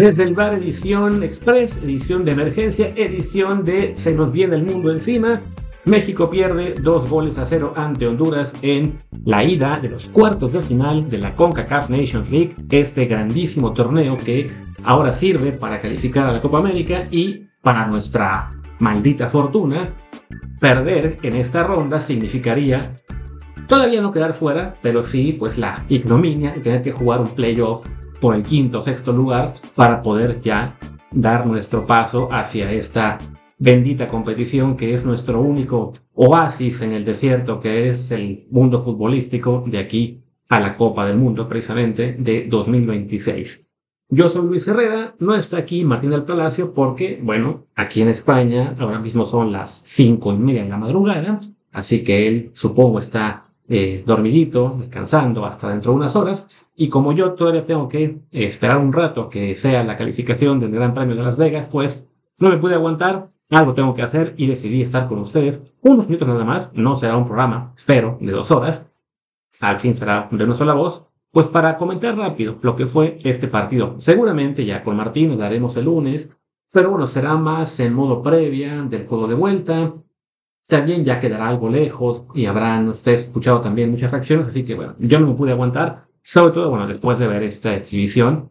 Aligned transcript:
Desde 0.00 0.22
el 0.22 0.34
bar 0.34 0.54
edición 0.54 1.22
express, 1.22 1.76
edición 1.76 2.24
de 2.24 2.32
emergencia, 2.32 2.88
edición 2.96 3.66
de 3.66 3.94
Se 3.94 4.14
nos 4.14 4.32
viene 4.32 4.56
el 4.56 4.64
mundo 4.64 4.90
encima. 4.90 5.42
México 5.84 6.30
pierde 6.30 6.72
dos 6.80 7.10
goles 7.10 7.36
a 7.36 7.44
cero 7.44 7.74
ante 7.76 8.06
Honduras 8.06 8.54
en 8.62 8.98
la 9.26 9.44
ida 9.44 9.78
de 9.78 9.90
los 9.90 10.06
cuartos 10.06 10.54
de 10.54 10.62
final 10.62 11.06
de 11.10 11.18
la 11.18 11.36
CONCACAF 11.36 11.90
Nations 11.90 12.30
League, 12.30 12.56
este 12.70 13.04
grandísimo 13.04 13.74
torneo 13.74 14.16
que 14.16 14.50
ahora 14.84 15.12
sirve 15.12 15.52
para 15.52 15.82
calificar 15.82 16.28
a 16.28 16.32
la 16.32 16.40
Copa 16.40 16.60
América 16.60 17.06
y 17.10 17.48
para 17.60 17.86
nuestra 17.86 18.48
maldita 18.78 19.28
fortuna, 19.28 19.90
perder 20.60 21.18
en 21.22 21.34
esta 21.34 21.62
ronda 21.62 22.00
significaría 22.00 22.96
todavía 23.66 24.00
no 24.00 24.12
quedar 24.12 24.32
fuera, 24.32 24.76
pero 24.80 25.02
sí 25.02 25.36
pues 25.38 25.58
la 25.58 25.84
ignominia 25.90 26.52
de 26.52 26.60
tener 26.60 26.80
que 26.80 26.90
jugar 26.90 27.20
un 27.20 27.34
playoff 27.34 27.84
por 28.20 28.34
el 28.34 28.42
quinto 28.42 28.80
o 28.80 28.82
sexto 28.82 29.12
lugar 29.12 29.54
para 29.74 30.02
poder 30.02 30.40
ya 30.40 30.76
dar 31.10 31.46
nuestro 31.46 31.86
paso 31.86 32.28
hacia 32.30 32.70
esta 32.72 33.18
bendita 33.58 34.08
competición 34.08 34.76
que 34.76 34.94
es 34.94 35.04
nuestro 35.04 35.40
único 35.40 35.92
oasis 36.14 36.80
en 36.80 36.92
el 36.92 37.04
desierto, 37.04 37.60
que 37.60 37.88
es 37.88 38.10
el 38.10 38.46
mundo 38.50 38.78
futbolístico 38.78 39.64
de 39.66 39.78
aquí 39.78 40.22
a 40.48 40.60
la 40.60 40.76
Copa 40.76 41.06
del 41.06 41.16
Mundo 41.16 41.46
precisamente 41.48 42.16
de 42.18 42.46
2026. 42.48 43.66
Yo 44.12 44.28
soy 44.28 44.46
Luis 44.46 44.66
Herrera, 44.66 45.14
no 45.20 45.36
está 45.36 45.58
aquí 45.58 45.84
Martín 45.84 46.10
del 46.10 46.24
Palacio 46.24 46.74
porque, 46.74 47.20
bueno, 47.22 47.66
aquí 47.76 48.02
en 48.02 48.08
España 48.08 48.74
ahora 48.78 48.98
mismo 48.98 49.24
son 49.24 49.52
las 49.52 49.82
cinco 49.84 50.32
y 50.32 50.38
media 50.38 50.64
de 50.64 50.68
la 50.68 50.78
madrugada, 50.78 51.38
así 51.70 52.02
que 52.02 52.26
él 52.26 52.50
supongo 52.54 52.98
está 52.98 53.49
eh, 53.70 54.02
dormidito, 54.04 54.74
descansando 54.78 55.46
hasta 55.46 55.70
dentro 55.70 55.92
de 55.92 55.98
unas 55.98 56.16
horas, 56.16 56.46
y 56.74 56.88
como 56.88 57.12
yo 57.12 57.34
todavía 57.34 57.64
tengo 57.64 57.88
que 57.88 58.04
eh, 58.04 58.18
esperar 58.32 58.78
un 58.78 58.92
rato 58.92 59.28
que 59.28 59.54
sea 59.54 59.84
la 59.84 59.96
calificación 59.96 60.58
del 60.58 60.72
Gran 60.72 60.92
Premio 60.92 61.14
de 61.14 61.22
Las 61.22 61.36
Vegas, 61.36 61.68
pues 61.68 62.04
no 62.38 62.48
me 62.50 62.58
pude 62.58 62.74
aguantar, 62.74 63.28
algo 63.48 63.72
tengo 63.72 63.94
que 63.94 64.02
hacer 64.02 64.34
y 64.36 64.48
decidí 64.48 64.82
estar 64.82 65.06
con 65.06 65.20
ustedes 65.20 65.62
unos 65.82 66.06
minutos 66.06 66.26
nada 66.26 66.44
más, 66.44 66.72
no 66.74 66.96
será 66.96 67.16
un 67.16 67.24
programa, 67.24 67.72
espero, 67.76 68.18
de 68.20 68.32
dos 68.32 68.50
horas, 68.50 68.86
al 69.60 69.76
fin 69.76 69.94
será 69.94 70.28
de 70.32 70.42
una 70.42 70.54
sola 70.54 70.74
voz, 70.74 71.06
pues 71.30 71.46
para 71.46 71.76
comentar 71.76 72.16
rápido 72.16 72.58
lo 72.62 72.74
que 72.74 72.88
fue 72.88 73.18
este 73.22 73.46
partido. 73.46 73.94
Seguramente 73.98 74.64
ya 74.64 74.82
con 74.82 74.96
Martín 74.96 75.30
lo 75.30 75.36
daremos 75.36 75.76
el 75.76 75.84
lunes, 75.84 76.28
pero 76.72 76.90
bueno, 76.90 77.06
será 77.06 77.36
más 77.36 77.78
en 77.78 77.94
modo 77.94 78.20
previa 78.20 78.82
del 78.82 79.06
juego 79.06 79.28
de 79.28 79.34
vuelta. 79.34 79.94
También 80.70 81.04
ya 81.04 81.18
quedará 81.18 81.48
algo 81.48 81.68
lejos 81.68 82.24
y 82.32 82.46
habrán 82.46 82.88
ustedes 82.88 83.22
escuchado 83.22 83.60
también 83.60 83.90
muchas 83.90 84.12
reacciones, 84.12 84.46
así 84.46 84.64
que 84.64 84.76
bueno, 84.76 84.94
yo 85.00 85.18
no 85.18 85.26
me 85.26 85.34
pude 85.34 85.50
aguantar, 85.50 86.04
sobre 86.22 86.54
todo 86.54 86.70
bueno, 86.70 86.86
después 86.86 87.18
de 87.18 87.26
ver 87.26 87.42
esta 87.42 87.74
exhibición 87.74 88.50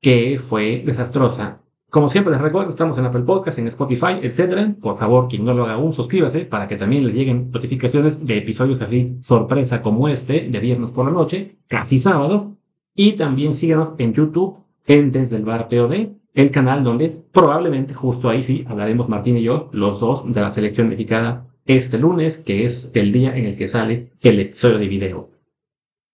que 0.00 0.38
fue 0.38 0.82
desastrosa. 0.84 1.60
Como 1.88 2.08
siempre 2.08 2.32
les 2.32 2.40
recuerdo, 2.40 2.70
estamos 2.70 2.98
en 2.98 3.04
Apple 3.04 3.22
Podcast, 3.22 3.58
en 3.58 3.68
Spotify, 3.68 4.18
etc. 4.20 4.74
Por 4.80 4.98
favor, 4.98 5.28
quien 5.28 5.44
no 5.44 5.54
lo 5.54 5.62
haga 5.62 5.74
aún, 5.74 5.92
suscríbase 5.92 6.44
para 6.44 6.66
que 6.66 6.76
también 6.76 7.06
le 7.06 7.12
lleguen 7.12 7.52
notificaciones 7.52 8.24
de 8.26 8.38
episodios 8.38 8.80
así 8.80 9.16
sorpresa 9.20 9.80
como 9.80 10.08
este, 10.08 10.48
de 10.48 10.58
viernes 10.58 10.90
por 10.90 11.04
la 11.04 11.12
noche, 11.12 11.56
casi 11.68 12.00
sábado. 12.00 12.56
Y 12.96 13.12
también 13.12 13.54
síganos 13.54 13.92
en 13.98 14.12
YouTube, 14.12 14.58
en 14.86 15.12
Desde 15.12 15.36
el 15.36 15.44
Bar 15.44 15.68
POD, 15.68 16.08
el 16.34 16.50
canal 16.50 16.82
donde 16.82 17.10
probablemente 17.32 17.94
justo 17.94 18.28
ahí 18.28 18.42
sí 18.42 18.64
hablaremos 18.68 19.08
Martín 19.08 19.36
y 19.36 19.42
yo, 19.42 19.68
los 19.72 20.00
dos 20.00 20.24
de 20.30 20.40
la 20.40 20.50
selección 20.50 20.88
mexicana, 20.88 21.46
este 21.76 21.98
lunes, 21.98 22.38
que 22.38 22.64
es 22.64 22.90
el 22.94 23.12
día 23.12 23.36
en 23.36 23.46
el 23.46 23.56
que 23.56 23.68
sale 23.68 24.12
el 24.20 24.40
episodio 24.40 24.78
de 24.78 24.88
video. 24.88 25.30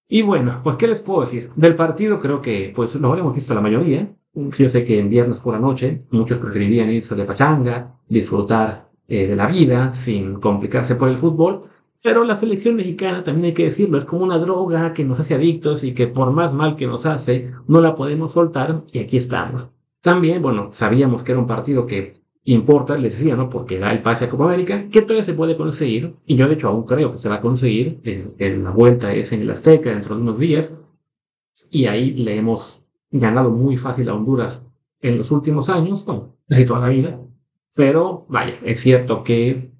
Y 0.08 0.22
bueno, 0.22 0.60
pues 0.62 0.76
qué 0.76 0.86
les 0.86 1.00
puedo 1.00 1.22
decir. 1.22 1.50
Del 1.56 1.74
partido 1.74 2.20
creo 2.20 2.40
que 2.40 2.72
pues 2.74 2.94
lo 2.94 3.08
habremos 3.08 3.34
visto 3.34 3.54
la 3.54 3.60
mayoría. 3.60 4.08
Yo 4.34 4.68
sé 4.68 4.84
que 4.84 4.98
en 5.00 5.10
viernes 5.10 5.40
por 5.40 5.54
la 5.54 5.60
noche 5.60 6.00
muchos 6.10 6.38
preferirían 6.38 6.90
irse 6.90 7.14
de 7.14 7.24
pachanga, 7.24 7.98
disfrutar 8.08 8.90
eh, 9.08 9.26
de 9.26 9.36
la 9.36 9.46
vida 9.46 9.94
sin 9.94 10.40
complicarse 10.40 10.94
por 10.94 11.08
el 11.08 11.16
fútbol, 11.16 11.62
pero 12.02 12.22
la 12.24 12.36
selección 12.36 12.76
mexicana, 12.76 13.24
también 13.24 13.46
hay 13.46 13.54
que 13.54 13.64
decirlo, 13.64 13.98
es 13.98 14.04
como 14.04 14.24
una 14.24 14.38
droga 14.38 14.92
que 14.92 15.04
nos 15.04 15.18
hace 15.20 15.34
adictos 15.34 15.82
y 15.84 15.94
que 15.94 16.06
por 16.06 16.30
más 16.32 16.52
mal 16.52 16.76
que 16.76 16.86
nos 16.86 17.06
hace, 17.06 17.52
no 17.66 17.80
la 17.80 17.94
podemos 17.94 18.32
soltar 18.32 18.84
y 18.92 19.00
aquí 19.00 19.16
estamos. 19.16 19.68
También, 20.02 20.42
bueno, 20.42 20.68
sabíamos 20.72 21.22
que 21.22 21.32
era 21.32 21.40
un 21.40 21.46
partido 21.48 21.86
que 21.86 22.14
importa, 22.46 22.96
les 22.96 23.18
decía, 23.18 23.36
¿no? 23.36 23.50
Porque 23.50 23.78
da 23.78 23.92
el 23.92 24.02
pase 24.02 24.24
a 24.24 24.30
Copa 24.30 24.44
América, 24.44 24.88
que 24.88 25.02
todavía 25.02 25.24
se 25.24 25.34
puede 25.34 25.56
conseguir, 25.56 26.14
y 26.26 26.36
yo 26.36 26.46
de 26.46 26.54
hecho 26.54 26.68
aún 26.68 26.84
creo 26.84 27.12
que 27.12 27.18
se 27.18 27.28
va 27.28 27.36
a 27.36 27.40
conseguir, 27.40 28.00
en, 28.04 28.64
la 28.64 28.70
vuelta 28.70 29.12
es 29.12 29.32
en 29.32 29.42
el 29.42 29.50
Azteca 29.50 29.90
dentro 29.90 30.14
de 30.14 30.22
unos 30.22 30.38
días, 30.38 30.74
y 31.70 31.86
ahí 31.86 32.12
le 32.12 32.36
hemos 32.36 32.84
ganado 33.10 33.50
muy 33.50 33.76
fácil 33.76 34.08
a 34.08 34.14
Honduras 34.14 34.64
en 35.00 35.18
los 35.18 35.30
últimos 35.32 35.68
años, 35.68 36.04
bueno, 36.06 36.36
casi 36.48 36.64
toda 36.64 36.80
la 36.80 36.88
vida, 36.88 37.20
pero 37.74 38.26
vaya, 38.28 38.54
es 38.64 38.80
cierto 38.80 39.24
que 39.24 39.72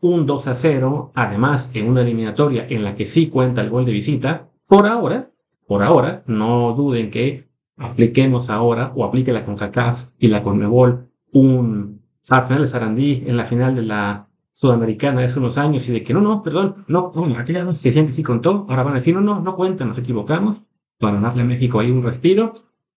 un 0.00 0.26
2 0.26 0.46
a 0.46 0.54
0, 0.54 1.12
además 1.14 1.70
en 1.74 1.88
una 1.88 2.02
eliminatoria 2.02 2.66
en 2.68 2.84
la 2.84 2.94
que 2.94 3.06
sí 3.06 3.28
cuenta 3.28 3.62
el 3.62 3.70
gol 3.70 3.86
de 3.86 3.92
visita, 3.92 4.50
por 4.66 4.86
ahora, 4.86 5.30
por 5.66 5.82
ahora, 5.82 6.22
no 6.26 6.74
duden 6.74 7.10
que 7.10 7.48
apliquemos 7.78 8.50
ahora 8.50 8.92
o 8.94 9.04
aplique 9.04 9.32
la 9.32 9.44
CONCACAF 9.44 10.08
y 10.18 10.28
la 10.28 10.42
CONMEBOL 10.42 11.07
un 11.32 12.02
Arsenal 12.28 12.62
de 12.62 12.68
Sarandí 12.68 13.24
en 13.26 13.36
la 13.36 13.44
final 13.44 13.74
de 13.74 13.82
la 13.82 14.28
Sudamericana 14.52 15.22
hace 15.24 15.38
unos 15.38 15.56
años 15.56 15.88
y 15.88 15.92
de 15.92 16.02
que 16.02 16.12
no, 16.12 16.20
no, 16.20 16.42
perdón, 16.42 16.84
no, 16.88 17.12
no 17.14 17.38
aquella 17.38 17.72
se 17.72 17.92
que 17.92 18.12
sí 18.12 18.22
contó, 18.22 18.66
ahora 18.68 18.82
van 18.82 18.94
a 18.94 18.96
decir 18.96 19.14
no, 19.14 19.20
no, 19.20 19.40
no 19.40 19.54
cuenta, 19.54 19.84
nos 19.84 19.98
equivocamos, 19.98 20.62
para 20.98 21.20
darle 21.20 21.42
a 21.42 21.46
México 21.46 21.78
ahí 21.78 21.90
un 21.90 22.02
respiro. 22.02 22.52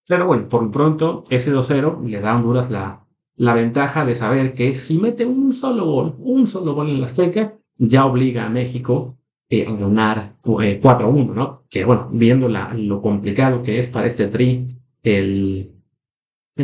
Pero 0.07 0.25
bueno, 0.25 0.49
por 0.49 0.63
lo 0.63 0.71
pronto, 0.71 1.23
ese 1.29 1.53
2-0 1.53 2.03
le 2.05 2.19
da 2.19 2.31
a 2.31 2.35
Honduras 2.37 2.71
la, 2.71 3.05
la 3.35 3.53
ventaja 3.53 4.05
de 4.05 4.15
saber 4.15 4.53
que 4.53 4.73
si 4.73 4.97
mete 4.97 5.25
un 5.25 5.53
solo 5.53 5.85
gol, 5.85 6.15
un 6.19 6.47
solo 6.47 6.73
gol 6.73 6.89
en 6.89 6.99
la 6.99 7.05
Azteca, 7.05 7.53
ya 7.77 8.05
obliga 8.05 8.45
a 8.45 8.49
México 8.49 9.17
eh, 9.49 9.65
a 9.67 9.71
ganar 9.71 10.35
4-1, 10.43 10.63
eh, 10.63 11.31
¿no? 11.35 11.63
Que 11.69 11.85
bueno, 11.85 12.09
viendo 12.11 12.49
la, 12.49 12.73
lo 12.73 13.01
complicado 13.01 13.63
que 13.63 13.79
es 13.79 13.87
para 13.87 14.07
este 14.07 14.27
tri 14.27 14.67
el, 15.03 15.71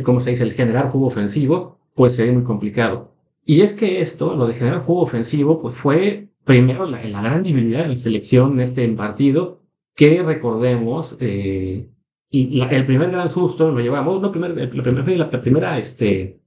¿cómo 0.04 0.20
se 0.20 0.32
dice?, 0.32 0.44
el 0.44 0.54
generar 0.54 0.90
juego 0.90 1.08
ofensivo, 1.08 1.80
pues 1.96 2.16
sería 2.16 2.34
muy 2.34 2.44
complicado. 2.44 3.14
Y 3.46 3.62
es 3.62 3.74
que 3.74 4.02
esto, 4.02 4.36
lo 4.36 4.48
de 4.48 4.54
generar 4.54 4.82
juego 4.82 5.02
ofensivo, 5.02 5.60
pues 5.60 5.76
fue 5.76 6.30
primero 6.44 6.86
la, 6.86 7.04
la 7.04 7.22
gran 7.22 7.44
debilidad 7.44 7.84
de 7.84 7.90
la 7.90 7.96
selección 7.96 8.54
en 8.54 8.62
este 8.62 8.88
partido, 8.90 9.62
que 9.96 10.22
recordemos, 10.24 11.18
eh, 11.20 11.90
el 12.32 12.86
primer 12.86 13.12
gran 13.12 13.30
susto 13.30 13.72
lo 13.72 13.80
llevamos, 13.80 14.22
no, 14.22 14.32
primer, 14.32 14.56
la, 14.56 14.84
primera, 14.84 15.18
la 15.18 15.42
primera, 15.42 15.78
este, 15.80 16.40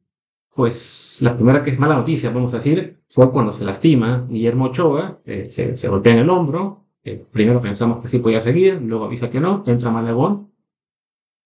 pues 0.54 1.18
la 1.20 1.34
primera 1.36 1.62
que 1.64 1.70
es 1.70 1.78
mala 1.78 1.96
noticia, 1.96 2.30
vamos 2.30 2.52
a 2.52 2.56
decir, 2.56 3.00
fue 3.08 3.32
cuando 3.32 3.52
se 3.52 3.64
lastima 3.64 4.26
Guillermo 4.28 4.66
Ochoa, 4.66 5.20
eh, 5.24 5.48
se, 5.48 5.74
se, 5.74 5.88
golpea 5.88 6.12
en 6.12 6.18
el 6.20 6.30
hombro, 6.30 6.86
eh, 7.02 7.24
primero 7.30 7.60
pensamos 7.60 8.00
que 8.00 8.08
sí 8.08 8.18
podía 8.18 8.40
seguir, 8.40 8.80
luego 8.82 9.06
avisa 9.06 9.30
que 9.30 9.40
no, 9.40 9.64
entra 9.66 9.90
Malagón, 9.90 10.49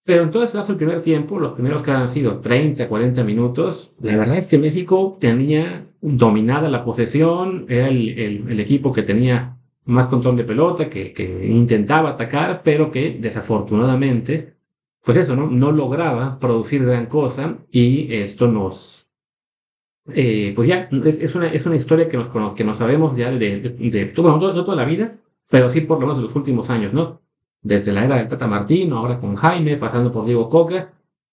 pero 0.04 0.22
entonces 0.22 0.54
hace 0.54 0.72
el 0.72 0.78
primer 0.78 1.00
tiempo, 1.00 1.38
los 1.38 1.52
primeros 1.52 1.82
que 1.82 1.90
han 1.90 2.08
sido 2.08 2.40
30, 2.40 2.88
40 2.88 3.24
minutos, 3.24 3.94
la 4.00 4.16
verdad 4.16 4.36
es 4.36 4.46
que 4.46 4.58
México 4.58 5.16
tenía 5.18 5.86
dominada 6.02 6.68
la 6.68 6.84
posesión, 6.84 7.64
era 7.68 7.88
el, 7.88 8.18
el, 8.18 8.60
equipo 8.60 8.92
que 8.92 9.02
tenía 9.02 9.56
más 9.86 10.06
control 10.06 10.36
de 10.36 10.44
pelota, 10.44 10.90
que, 10.90 11.14
que, 11.14 11.46
intentaba 11.46 12.10
atacar, 12.10 12.62
pero 12.62 12.90
que 12.90 13.16
desafortunadamente, 13.18 14.54
pues 15.02 15.16
eso, 15.16 15.36
¿no? 15.36 15.48
No 15.48 15.72
lograba 15.72 16.38
producir 16.38 16.84
gran 16.84 17.06
cosa 17.06 17.58
y 17.70 18.12
esto 18.14 18.46
nos, 18.48 19.10
eh, 20.12 20.52
pues 20.54 20.68
ya, 20.68 20.88
es, 21.04 21.34
una, 21.34 21.50
es 21.50 21.64
una 21.64 21.76
historia 21.76 22.08
que 22.08 22.18
nos, 22.18 22.28
que 22.54 22.64
nos 22.64 22.76
sabemos 22.76 23.16
ya 23.16 23.30
de, 23.30 23.60
de, 23.60 24.12
no 24.16 24.38
toda 24.38 24.76
la 24.76 24.84
vida, 24.84 25.18
pero 25.48 25.70
sí 25.70 25.80
por 25.80 25.98
lo 25.98 26.06
menos 26.06 26.18
de 26.18 26.24
los 26.24 26.36
últimos 26.36 26.68
años, 26.68 26.92
¿no? 26.92 27.23
Desde 27.64 27.92
la 27.92 28.04
era 28.04 28.16
de 28.18 28.26
Tata 28.26 28.46
Martino, 28.46 28.98
ahora 28.98 29.18
con 29.18 29.34
Jaime, 29.34 29.76
pasando 29.76 30.12
por 30.12 30.26
Diego 30.26 30.48
Coca, 30.48 30.92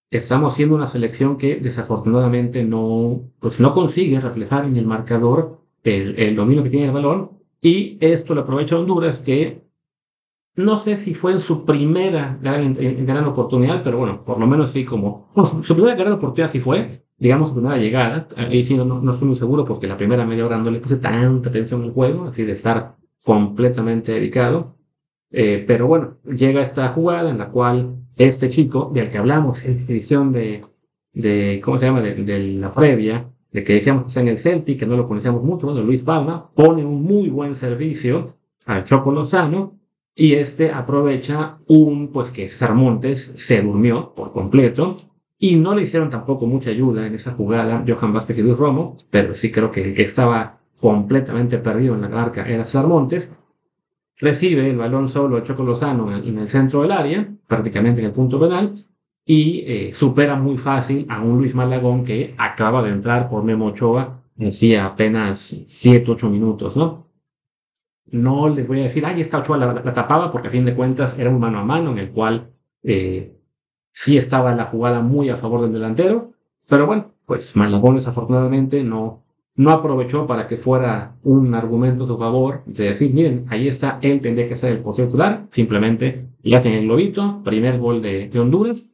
estamos 0.10 0.56
siendo 0.56 0.76
una 0.76 0.88
selección 0.88 1.38
que 1.38 1.58
desafortunadamente 1.58 2.64
no, 2.64 3.22
pues 3.40 3.60
no 3.60 3.74
consigue 3.74 4.20
reflejar 4.20 4.66
en 4.66 4.78
el 4.78 4.88
marcador 4.88 5.60
el, 5.84 6.18
el 6.18 6.36
dominio 6.36 6.64
que 6.64 6.70
tiene 6.70 6.88
el 6.88 6.92
balón 6.94 7.32
y 7.62 7.98
esto 8.02 8.34
lo 8.34 8.42
aprovecha 8.42 8.78
Honduras, 8.78 9.20
que 9.20 9.62
no 10.56 10.78
sé 10.78 10.98
si 10.98 11.14
fue 11.14 11.32
en 11.32 11.40
su 11.40 11.66
primera 11.66 12.38
gran, 12.42 12.74
gran 12.74 13.26
oportunidad, 13.26 13.84
pero 13.84 13.98
bueno, 13.98 14.24
por 14.26 14.40
lo 14.40 14.48
menos 14.48 14.72
sí 14.72 14.84
como... 14.84 15.30
su 15.64 15.74
primera 15.76 15.96
gran 15.96 16.14
oportunidad 16.14 16.52
sí 16.52 16.60
fue, 16.60 16.92
digamos, 17.18 17.50
su 17.50 17.56
primera 17.56 17.78
llegada. 17.78 18.28
Ahí 18.36 18.64
sí 18.64 18.76
no, 18.76 18.86
no, 18.86 19.12
estoy 19.12 19.28
muy 19.28 19.38
seguro 19.38 19.64
porque 19.64 19.88
la 19.88 19.98
primera 19.98 20.26
media 20.26 20.46
hora 20.46 20.58
no 20.58 20.72
le 20.72 20.80
puse 20.80 20.98
tanta 20.98 21.50
atención 21.50 21.84
al 21.84 21.92
juego, 21.92 22.26
así 22.26 22.44
de 22.44 22.54
estar 22.54 22.96
completamente 23.24 24.14
dedicado. 24.14 24.76
Eh, 25.32 25.64
pero 25.68 25.88
bueno, 25.88 26.18
llega 26.26 26.62
esta 26.62 26.90
jugada 26.90 27.30
en 27.30 27.38
la 27.38 27.50
cual 27.50 27.96
este 28.18 28.50
chico, 28.50 28.92
del 28.94 29.10
que 29.10 29.18
hablamos 29.18 29.66
en 29.66 29.78
la 29.78 29.84
edición 29.84 30.32
de, 30.34 30.62
de, 31.14 31.62
¿cómo 31.64 31.78
se 31.78 31.86
llama?, 31.86 32.02
de, 32.02 32.16
de 32.16 32.40
la 32.40 32.74
previa, 32.74 33.30
de 33.52 33.64
que 33.64 33.74
decíamos 33.74 34.04
que 34.04 34.08
está 34.10 34.22
en 34.22 34.28
el 34.30 34.38
Celtic, 34.38 34.80
que 34.80 34.86
no 34.86 34.96
lo 34.98 35.08
conocíamos 35.08 35.44
mucho, 35.44 35.68
bueno, 35.68 35.82
Luis 35.84 36.04
Palma 36.04 36.50
pone 36.54 36.86
un 36.86 37.04
muy 37.04 37.30
buen 37.30 37.56
servicio 37.56 38.28
al 38.66 38.84
Choco 38.84 39.12
Lozano 39.12 39.80
y 40.16 40.34
este 40.36 40.72
aprovecha 40.72 41.58
un, 41.68 42.10
pues 42.12 42.32
que 42.32 42.48
César 42.48 42.76
Montes 42.76 43.32
se 43.36 43.62
durmió 43.62 44.14
por 44.16 44.32
completo 44.34 44.96
Y 45.38 45.56
no 45.56 45.74
le 45.76 45.84
hicieron 45.84 46.10
tampoco 46.10 46.46
mucha 46.46 46.70
ayuda 46.70 47.08
en 47.08 47.16
esa 47.16 47.32
jugada 47.34 47.84
Johan 47.88 48.14
Vázquez 48.14 48.38
y 48.38 48.42
Luis 48.44 48.58
Romo, 48.58 48.98
pero 49.10 49.34
sí 49.34 49.52
creo 49.52 49.72
que 49.72 49.84
el 49.84 49.96
que 49.96 50.04
estaba 50.04 50.60
completamente 50.80 51.58
perdido 51.58 51.96
en 51.96 52.02
la 52.02 52.10
marca 52.10 52.48
era 52.48 52.64
César 52.64 52.88
Montes. 52.88 53.32
Recibe 54.20 54.70
el 54.70 54.78
balón 54.78 55.08
solo 55.08 55.38
el 55.38 55.44
Choco 55.44 55.64
Lozano 55.64 56.16
en, 56.16 56.38
el 56.38 56.48
centro 56.48 56.82
del 56.84 56.92
área, 56.92 57.28
prácticamente 57.48 58.02
en 58.02 58.08
el 58.08 58.14
punto 58.14 58.40
penal, 58.40 58.74
y 59.26 59.64
eh, 59.66 59.94
supera 59.94 60.36
muy 60.36 60.58
fácil 60.58 61.06
a 61.10 61.22
un 61.22 61.38
Luis 61.38 61.56
Malagón 61.56 62.04
que 62.04 62.36
acaba 62.38 62.84
de 62.84 62.92
entrar 62.92 63.30
por 63.30 63.44
Memo 63.44 63.68
Ochoa, 63.68 64.22
decía 64.36 64.86
apenas 64.86 65.64
7, 65.68 66.12
8 66.12 66.30
minutos, 66.30 66.76
¿no? 66.76 67.08
No 68.08 68.50
les 68.50 68.68
voy 68.68 68.82
a 68.82 68.84
decir, 68.84 69.06
ay, 69.06 69.22
esta 69.22 69.40
Ochoa 69.40 69.58
la, 69.58 69.94
tapaba, 69.94 70.32
porque 70.32 70.50
a 70.50 70.52
fin 70.52 70.66
de 70.66 70.76
cuentas 70.76 71.18
era 71.18 71.30
un 71.30 71.40
mano 71.40 71.60
a 71.60 71.64
mano 71.64 71.92
en 71.92 72.00
el 72.00 72.12
cual 72.12 72.52
eh, 72.84 73.38
sí 73.92 74.18
estaba 74.18 74.54
la 74.54 74.66
jugada 74.66 75.02
muy 75.02 75.30
a 75.30 75.38
favor 75.38 75.62
del 75.62 75.74
delantero, 75.74 76.34
pero 76.68 76.86
bueno, 76.86 77.12
pues 77.26 77.56
Malagón 77.56 77.96
desafortunadamente 77.96 78.84
no, 78.84 79.24
no 79.62 79.72
aprovechó 79.72 80.26
para 80.26 80.48
que 80.48 80.58
fuera 80.58 81.16
un 81.24 81.54
argumento 81.54 82.04
a 82.04 82.08
su 82.08 82.18
favor 82.18 82.64
de 82.66 82.86
decir, 82.86 83.14
miren, 83.14 83.46
ahí 83.50 83.68
está, 83.68 84.00
él 84.02 84.20
tendría 84.20 84.50
que 84.50 84.56
ser 84.56 84.72
el 84.72 84.80
portero 84.80 85.08
titular, 85.08 85.48
simplemente 85.52 86.26
le 86.42 86.56
hacen 86.56 86.74
el 86.74 86.86
globito, 86.86 87.42
primer 87.44 87.78
gol 87.78 88.02
de, 88.02 88.32
Honduras, 88.40 88.88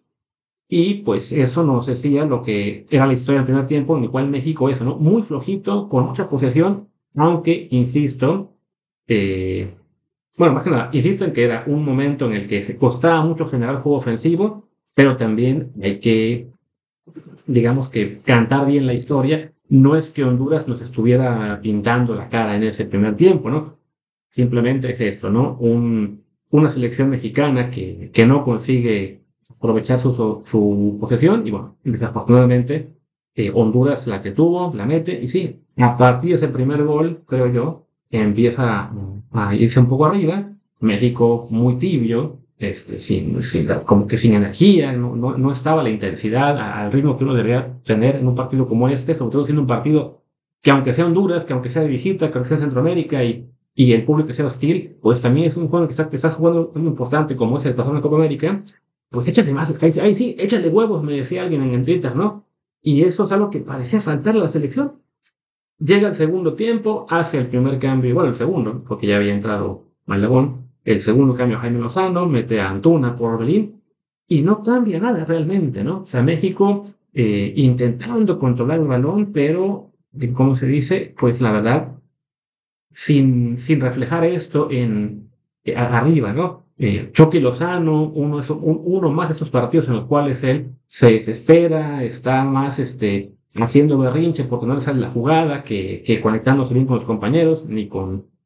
y 0.68 0.96
pues 0.96 1.32
eso 1.32 1.64
nos 1.64 1.86
decía 1.86 2.26
lo 2.26 2.42
que 2.42 2.86
era 2.90 3.08
la 3.08 3.14
historia 3.14 3.40
del 3.40 3.46
primer 3.46 3.66
tiempo, 3.66 3.96
en 3.96 4.04
el 4.04 4.10
cual 4.10 4.28
México 4.28 4.68
eso, 4.68 4.84
¿no? 4.84 4.98
Muy 4.98 5.24
flojito, 5.24 5.88
con 5.88 6.08
mucha 6.08 6.28
posesión, 6.28 6.90
aunque, 7.16 7.70
insisto, 7.72 8.52
eh, 9.08 9.74
bueno, 10.38 10.54
más 10.54 10.64
que 10.64 10.70
nada, 10.70 10.90
insisto 10.92 11.24
en 11.24 11.32
que 11.32 11.46
era 11.46 11.64
un 11.68 11.86
momento 11.86 12.26
en 12.26 12.34
el 12.34 12.48
que 12.48 12.76
costaba 12.76 13.24
mucho 13.24 13.48
generar 13.48 13.82
juego 13.82 13.98
ofensivo, 13.98 14.68
pero 14.94 15.16
también 15.16 15.72
hay 15.82 16.02
que, 16.02 16.50
digamos 17.46 17.88
que, 17.88 18.20
cantar 18.20 18.68
bien 18.68 18.86
la 18.86 18.94
historia. 18.94 19.54
No 19.70 19.96
es 19.96 20.10
que 20.10 20.24
Honduras 20.24 20.68
nos 20.68 20.82
estuviera 20.82 21.60
pintando 21.62 22.16
la 22.16 22.30
cara 22.30 22.56
en 22.56 22.64
ese 22.64 22.86
primer 22.86 23.16
tiempo, 23.16 23.50
¿no? 23.50 23.78
Simplemente 24.30 24.92
es 24.92 25.02
esto, 25.02 25.30
¿no? 25.30 25.58
Un, 25.60 26.24
una 26.50 26.70
selección 26.70 27.10
mexicana 27.10 27.70
que, 27.70 28.10
que 28.14 28.26
no 28.26 28.44
consigue 28.44 29.22
aprovechar 29.50 30.00
su, 30.00 30.14
su, 30.44 30.98
posesión 31.00 31.46
y 31.48 31.52
bueno, 31.52 31.78
desafortunadamente 31.84 32.94
eh, 33.36 33.52
Honduras 33.54 34.08
la 34.08 34.22
que 34.22 34.32
tuvo, 34.32 34.74
la 34.74 34.86
mete 34.86 35.20
y 35.22 35.28
sí, 35.28 35.62
a 35.78 35.98
partir 35.98 36.32
de 36.32 36.36
ese 36.38 36.48
primer 36.48 36.84
gol, 36.84 37.24
creo 37.26 37.48
yo, 37.48 37.88
empieza 38.10 38.92
a 39.32 39.56
irse 39.56 39.80
un 39.80 39.88
poco 39.88 40.06
arriba, 40.06 40.52
México 40.80 41.48
muy 41.50 41.78
tibio, 41.78 42.40
este, 42.60 42.98
como 43.86 44.08
que 44.08 44.18
sin 44.18 44.34
energía, 44.34 44.92
no, 44.94 45.16
no, 45.16 45.38
no, 45.38 45.52
estaba 45.52 45.84
la 45.84 45.90
intensidad 45.90 46.58
al 46.58 46.92
ritmo 46.92 47.18
que 47.18 47.24
uno 47.24 47.36
debería 47.36 47.80
tener 47.84 48.16
en 48.16 48.28
un 48.28 48.36
partido 48.36 48.66
como 48.66 48.90
este, 48.90 49.14
sobre 49.14 49.32
todo 49.32 49.46
siendo 49.46 49.62
un 49.62 49.68
partido 49.68 50.24
que 50.62 50.72
aunque 50.72 50.92
sea 50.94 51.06
Honduras, 51.06 51.46
que 51.46 51.54
aunque 51.54 51.70
sea 51.70 51.84
de 51.84 51.88
visita, 51.90 52.32
que 52.32 52.38
aunque 52.38 52.50
sea 52.50 52.58
Centroamérica 52.58 53.24
y, 53.24 53.48
y 53.76 53.94
el 53.94 54.06
público 54.06 54.34
sea 54.34 54.48
hostil, 54.48 54.98
pues 55.02 55.22
también 55.22 55.48
es 55.48 55.56
un 55.56 55.68
juego 55.68 55.86
que 55.86 55.92
estás, 55.92 56.12
estás 56.12 56.36
jugando 56.36 56.72
muy 56.74 56.88
importante 56.88 57.36
como 57.36 57.58
es 57.58 57.66
el 57.66 57.76
pasado 57.76 57.92
en 57.92 57.98
la 57.98 58.02
Copa 58.02 58.16
América, 58.16 58.64
pues 59.10 59.28
échale 59.28 59.54
más, 59.54 59.74
ahí, 59.82 60.16
sí, 60.16 60.36
échale 60.40 60.70
huevos, 60.70 61.04
me 61.04 61.14
decía 61.14 61.44
alguien 61.44 61.62
en 61.62 61.74
el 61.76 61.86
Twitter, 61.86 62.16
¿no? 62.16 62.46
Y 62.82 63.04
eso 63.04 63.24
es 63.26 63.32
algo 63.32 63.50
que 63.50 63.60
parecía 63.60 64.02
faltar 64.02 64.36
a 64.36 64.40
la 64.40 64.48
selección. 64.48 65.02
Llega 65.80 66.08
el 66.08 66.16
segundo 66.16 66.56
tiempo, 66.56 67.06
hace 67.10 67.38
el 67.38 67.48
primer 67.48 67.78
cambio, 67.80 68.16
bueno, 68.16 68.30
el 68.30 68.36
segundo, 68.36 68.84
porque 68.88 69.08
ya 69.08 69.18
había 69.18 69.34
entrado 69.34 69.86
Malagón, 70.06 70.67
el 70.88 71.02
segundo 71.02 71.36
cambio 71.36 71.60
Jaime 71.60 71.80
Lozano, 71.80 72.26
mete 72.28 72.62
a 72.62 72.70
Antuna 72.70 73.14
por 73.14 73.38
Berlín 73.38 73.82
y 74.26 74.42
no 74.42 74.64
cambia 74.64 75.00
nada 75.02 75.26
realmente, 75.26 75.84
¿no? 75.84 76.00
O 76.00 76.06
sea, 76.06 76.24
México 76.24 76.84
eh, 77.14 77.52
intentando 77.58 78.40
controlar 78.40 78.80
el 78.80 78.88
balón, 78.88 79.34
pero, 79.34 79.92
¿cómo 80.34 80.56
se 80.56 80.66
dice? 80.66 81.14
Pues 81.20 81.42
la 81.42 81.52
verdad, 81.52 81.92
sin, 82.90 83.58
sin 83.58 83.82
reflejar 83.82 84.24
esto 84.24 84.72
en 84.72 85.30
eh, 85.66 85.76
arriba, 85.76 86.32
¿no? 86.32 86.64
Eh, 86.78 87.10
Chucky 87.12 87.42
Lozano, 87.42 88.04
uno, 88.04 88.42
uno 88.62 89.12
más 89.12 89.28
de 89.28 89.34
esos 89.34 89.50
partidos 89.50 89.90
en 89.90 89.96
los 89.96 90.06
cuales 90.06 90.42
él 90.44 90.72
se 90.86 91.12
desespera, 91.12 92.02
está 92.02 92.46
más 92.46 92.80
este, 92.80 93.34
haciendo 93.56 93.98
berrinche 93.98 94.46
porque 94.46 94.66
no 94.68 94.76
le 94.76 94.82
sale 94.82 95.02
la 95.02 95.10
jugada, 95.10 95.64
que, 95.64 96.02
que 96.06 96.22
conectándose 96.22 96.74
bien 96.74 96.86
con 96.86 96.96
los 96.96 97.06
compañeros, 97.06 97.66
ni 97.66 97.90
con 97.90 98.37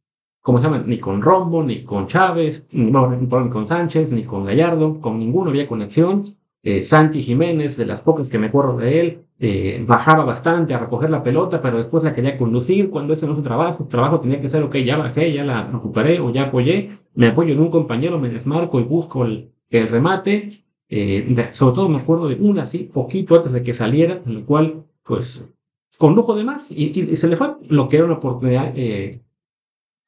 ¿cómo 0.41 0.59
se 0.59 0.65
llama? 0.65 0.83
Ni 0.85 0.99
con 0.99 1.21
Rombo, 1.21 1.63
ni 1.63 1.83
con 1.83 2.07
Chávez, 2.07 2.65
ni, 2.71 2.91
con 2.91 3.67
Sánchez, 3.67 4.11
ni 4.11 4.23
con 4.23 4.45
Gallardo, 4.45 4.99
con 4.99 5.19
ninguno 5.19 5.49
había 5.49 5.67
conexión. 5.67 6.23
Eh, 6.63 6.83
Santi 6.83 7.21
Jiménez, 7.21 7.75
de 7.77 7.85
las 7.85 8.01
pocas 8.01 8.29
que 8.29 8.37
me 8.37 8.47
acuerdo 8.47 8.77
de 8.77 8.99
él, 8.99 9.25
eh, 9.39 9.83
bajaba 9.87 10.23
bastante 10.23 10.75
a 10.75 10.79
recoger 10.79 11.09
la 11.09 11.23
pelota, 11.23 11.59
pero 11.59 11.77
después 11.77 12.03
la 12.03 12.13
quería 12.13 12.37
conducir 12.37 12.91
cuando 12.91 13.13
ese 13.13 13.25
no 13.25 13.31
es 13.33 13.37
su 13.37 13.43
trabajo. 13.43 13.79
Su 13.79 13.85
trabajo 13.85 14.19
tenía 14.19 14.39
que 14.39 14.49
ser, 14.49 14.61
ok, 14.63 14.75
ya 14.77 14.97
bajé, 14.97 15.33
ya 15.33 15.43
la 15.43 15.67
recuperé 15.71 16.19
o 16.19 16.31
ya 16.31 16.43
apoyé, 16.43 16.89
me 17.15 17.27
apoyo 17.27 17.53
en 17.53 17.59
un 17.61 17.71
compañero, 17.71 18.19
me 18.19 18.29
desmarco 18.29 18.79
y 18.79 18.83
busco 18.83 19.25
el, 19.25 19.51
el 19.69 19.87
remate. 19.87 20.49
Eh, 20.89 21.49
sobre 21.53 21.75
todo 21.75 21.89
me 21.89 21.97
acuerdo 21.99 22.27
de 22.27 22.35
una 22.35 22.63
así, 22.63 22.89
poquito 22.93 23.35
antes 23.35 23.53
de 23.53 23.63
que 23.63 23.73
saliera, 23.73 24.21
en 24.25 24.31
el 24.33 24.45
cual, 24.45 24.83
pues, 25.03 25.49
condujo 25.97 26.35
de 26.35 26.43
más 26.43 26.71
y, 26.71 26.99
y, 26.99 27.15
se 27.15 27.27
le 27.27 27.37
fue 27.37 27.55
lo 27.69 27.87
que 27.87 27.97
era 27.97 28.05
una 28.05 28.15
oportunidad 28.15 28.73
eh, 28.75 29.21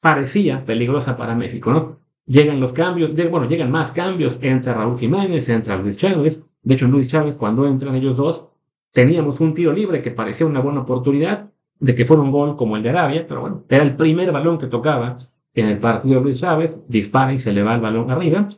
parecía 0.04 0.66
peligrosa 0.66 1.16
para 1.16 1.34
México, 1.34 1.72
¿no? 1.72 2.00
Llegan 2.26 2.60
los 2.60 2.74
cambios, 2.74 3.12
bueno, 3.32 3.48
llegan 3.48 3.72
más 3.72 3.92
cambios, 3.92 4.38
entra 4.42 4.74
Raúl 4.74 5.00
Jiménez, 5.00 5.48
entra 5.48 5.78
Luis 5.78 5.96
Chávez, 5.96 6.44
de 6.62 6.74
hecho 6.74 6.90
Luis 6.90 7.08
Chávez 7.08 7.38
cuando 7.38 7.66
entran 7.66 7.96
ellos 7.96 8.18
dos, 8.18 8.50
teníamos 8.92 9.40
un 9.40 9.54
tiro 9.54 9.72
libre 9.72 10.02
que 10.02 10.12
parecía 10.12 10.46
una 10.46 10.60
buena 10.60 10.82
oportunidad 10.82 11.52
de 11.80 11.96
que 11.96 12.04
fuera 12.04 12.22
un 12.22 12.32
gol 12.32 12.58
como 12.58 12.76
el 12.76 12.84
de 12.84 12.90
Arabia, 12.90 13.26
pero 13.26 13.40
bueno, 13.40 13.64
era 13.70 13.84
el 13.84 13.96
primer 13.96 14.30
balón 14.34 14.58
que 14.58 14.68
tocaba 14.68 15.16
en 15.54 15.68
el 15.70 15.78
partido 15.78 16.16
de 16.16 16.22
Luis 16.22 16.42
Chávez, 16.42 16.84
dispara 16.90 17.32
y 17.32 17.40
se 17.40 17.54
le 17.54 17.64
va 17.64 17.74
el 17.74 17.82
balón 17.82 18.12
arriba. 18.12 18.50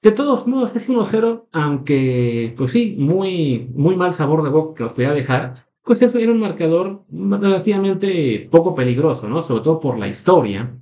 De 0.00 0.12
todos 0.12 0.46
modos, 0.46 0.74
es 0.74 0.88
1-0, 0.88 1.44
aunque, 1.52 2.54
pues 2.56 2.70
sí, 2.70 2.96
muy, 2.98 3.70
muy 3.74 3.96
mal 3.96 4.14
sabor 4.14 4.42
de 4.42 4.48
boca 4.48 4.78
que 4.78 4.84
nos 4.84 4.94
podía 4.94 5.12
dejar, 5.12 5.54
pues 5.84 6.02
eso 6.02 6.18
era 6.18 6.32
un 6.32 6.40
marcador 6.40 7.04
relativamente 7.10 8.48
poco 8.50 8.74
peligroso, 8.74 9.28
¿no? 9.28 9.42
Sobre 9.42 9.62
todo 9.62 9.80
por 9.80 9.98
la 9.98 10.08
historia 10.08 10.76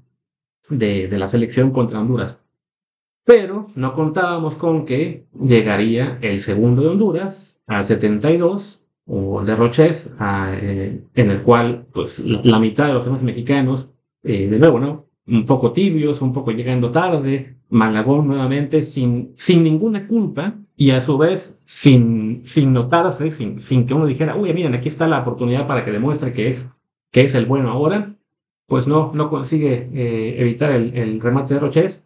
de, 0.68 1.08
de 1.08 1.18
la 1.18 1.28
selección 1.28 1.70
contra 1.72 2.00
Honduras. 2.00 2.42
Pero 3.24 3.68
no 3.74 3.94
contábamos 3.94 4.56
con 4.56 4.84
que 4.86 5.26
llegaría 5.32 6.18
el 6.22 6.40
segundo 6.40 6.82
de 6.82 6.88
Honduras 6.88 7.60
al 7.66 7.84
72, 7.84 8.82
o 9.06 9.42
de 9.44 9.56
Roches, 9.56 10.10
eh, 10.20 11.04
en 11.14 11.30
el 11.30 11.42
cual 11.42 11.86
pues 11.92 12.20
la 12.20 12.58
mitad 12.58 12.86
de 12.86 12.94
los 12.94 13.04
demás 13.04 13.22
mexicanos, 13.22 13.90
eh, 14.22 14.48
de 14.48 14.58
nuevo, 14.58 14.78
¿no? 14.78 15.06
Un 15.26 15.46
poco 15.46 15.72
tibios, 15.72 16.20
un 16.22 16.32
poco 16.32 16.50
llegando 16.52 16.90
tarde, 16.90 17.56
Malagón 17.72 18.28
nuevamente 18.28 18.82
sin, 18.82 19.32
sin 19.34 19.64
ninguna 19.64 20.06
culpa, 20.06 20.54
y 20.76 20.90
a 20.90 21.00
su 21.00 21.16
vez 21.18 21.60
sin, 21.64 22.44
sin 22.44 22.72
notarse, 22.72 23.30
sin, 23.30 23.58
sin 23.58 23.86
que 23.86 23.94
uno 23.94 24.06
dijera, 24.06 24.36
uy, 24.36 24.52
miren, 24.52 24.74
aquí 24.74 24.88
está 24.88 25.06
la 25.06 25.20
oportunidad 25.20 25.66
para 25.66 25.84
que 25.84 25.92
demuestre 25.92 26.32
que 26.32 26.48
es, 26.48 26.68
que 27.10 27.22
es 27.22 27.34
el 27.34 27.46
bueno 27.46 27.70
ahora, 27.70 28.16
pues 28.66 28.86
no, 28.86 29.12
no 29.14 29.30
consigue 29.30 29.88
eh, 29.92 30.40
evitar 30.40 30.72
el, 30.72 31.20
remate 31.20 31.54
de 31.54 31.60
Roches 31.60 32.04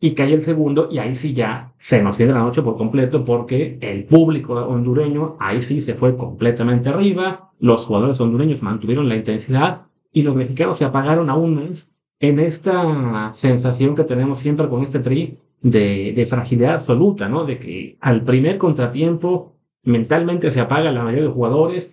y 0.00 0.14
cae 0.14 0.34
el 0.34 0.42
segundo 0.42 0.88
y 0.90 0.98
ahí 0.98 1.14
sí 1.14 1.32
ya 1.32 1.72
se 1.78 2.02
nos 2.02 2.18
viene 2.18 2.32
la 2.32 2.40
noche 2.40 2.60
por 2.60 2.76
completo 2.76 3.24
porque 3.24 3.78
el 3.80 4.04
público 4.04 4.54
hondureño 4.54 5.36
ahí 5.38 5.62
sí 5.62 5.80
se 5.80 5.94
fue 5.94 6.16
completamente 6.16 6.88
arriba, 6.88 7.52
los 7.60 7.86
jugadores 7.86 8.20
hondureños 8.20 8.62
mantuvieron 8.62 9.08
la 9.08 9.16
intensidad 9.16 9.86
y 10.12 10.22
los 10.22 10.34
mexicanos 10.34 10.76
se 10.76 10.84
apagaron 10.84 11.30
aún 11.30 11.54
más 11.54 11.92
en 12.22 12.38
esta 12.38 13.32
sensación 13.34 13.94
que 13.96 14.04
tenemos 14.04 14.38
siempre 14.38 14.68
con 14.68 14.82
este 14.82 15.00
tri 15.00 15.38
de, 15.60 16.12
de, 16.14 16.26
fragilidad 16.26 16.74
absoluta, 16.74 17.28
¿no? 17.28 17.44
De 17.44 17.58
que 17.58 17.96
al 18.00 18.22
primer 18.24 18.58
contratiempo 18.58 19.52
mentalmente 19.82 20.50
se 20.52 20.60
apaga 20.60 20.92
la 20.92 21.02
mayoría 21.02 21.24
de 21.28 21.34
jugadores, 21.34 21.92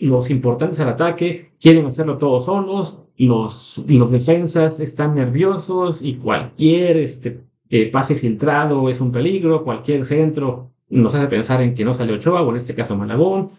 los 0.00 0.30
importantes 0.30 0.80
al 0.80 0.88
ataque 0.88 1.52
quieren 1.60 1.86
hacerlo 1.86 2.18
todos 2.18 2.46
solos, 2.46 2.98
los, 3.16 3.84
los 3.88 4.10
defensas 4.10 4.80
están 4.80 5.14
nerviosos 5.14 6.02
y 6.02 6.16
cualquier 6.16 6.96
este, 6.96 7.40
eh, 7.70 7.88
pase 7.90 8.16
filtrado 8.16 8.88
es 8.88 9.00
un 9.00 9.12
peligro, 9.12 9.62
cualquier 9.62 10.04
centro 10.04 10.72
nos 10.88 11.14
hace 11.14 11.28
pensar 11.28 11.62
en 11.62 11.74
que 11.74 11.84
no 11.84 11.94
sale 11.94 12.14
Ochoa 12.14 12.42
o 12.42 12.50
en 12.50 12.56
este 12.56 12.74
caso 12.74 12.96
Malagón. 12.96 13.52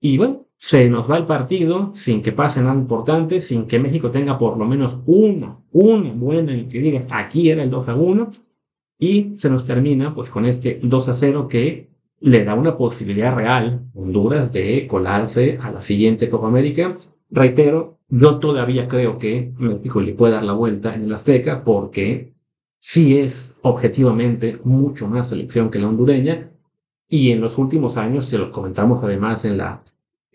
Y 0.00 0.16
bueno, 0.16 0.45
se 0.58 0.88
nos 0.88 1.10
va 1.10 1.18
el 1.18 1.26
partido 1.26 1.92
sin 1.94 2.22
que 2.22 2.32
pase 2.32 2.60
nada 2.60 2.74
importante, 2.74 3.40
sin 3.40 3.66
que 3.66 3.78
México 3.78 4.10
tenga 4.10 4.38
por 4.38 4.56
lo 4.56 4.64
menos 4.64 4.98
una, 5.06 5.58
una 5.72 6.12
buena 6.12 6.54
en 6.54 6.68
que 6.68 6.80
digas 6.80 7.06
aquí 7.10 7.50
era 7.50 7.62
el 7.62 7.70
2 7.70 7.88
a 7.88 7.94
1 7.94 8.30
y 8.98 9.34
se 9.34 9.50
nos 9.50 9.64
termina 9.64 10.14
pues 10.14 10.30
con 10.30 10.46
este 10.46 10.80
2 10.82 11.08
a 11.08 11.14
0 11.14 11.48
que 11.48 11.90
le 12.20 12.44
da 12.44 12.54
una 12.54 12.76
posibilidad 12.76 13.36
real 13.36 13.86
a 13.94 13.98
Honduras 13.98 14.52
de 14.52 14.86
colarse 14.86 15.58
a 15.60 15.70
la 15.70 15.80
siguiente 15.82 16.30
Copa 16.30 16.48
América. 16.48 16.96
Reitero, 17.30 17.98
yo 18.08 18.38
todavía 18.38 18.88
creo 18.88 19.18
que 19.18 19.52
México 19.58 20.00
le 20.00 20.14
puede 20.14 20.34
dar 20.34 20.44
la 20.44 20.54
vuelta 20.54 20.94
en 20.94 21.04
el 21.04 21.12
Azteca 21.12 21.64
porque 21.64 22.34
sí 22.80 23.18
es 23.18 23.58
objetivamente 23.62 24.58
mucho 24.64 25.08
más 25.08 25.28
selección 25.28 25.70
que 25.70 25.78
la 25.78 25.88
hondureña, 25.88 26.50
Y 27.08 27.30
en 27.30 27.40
los 27.40 27.56
últimos 27.58 27.96
años, 27.96 28.24
se 28.26 28.38
los 28.38 28.50
comentamos 28.50 29.02
además 29.04 29.44
en 29.44 29.58
la, 29.58 29.82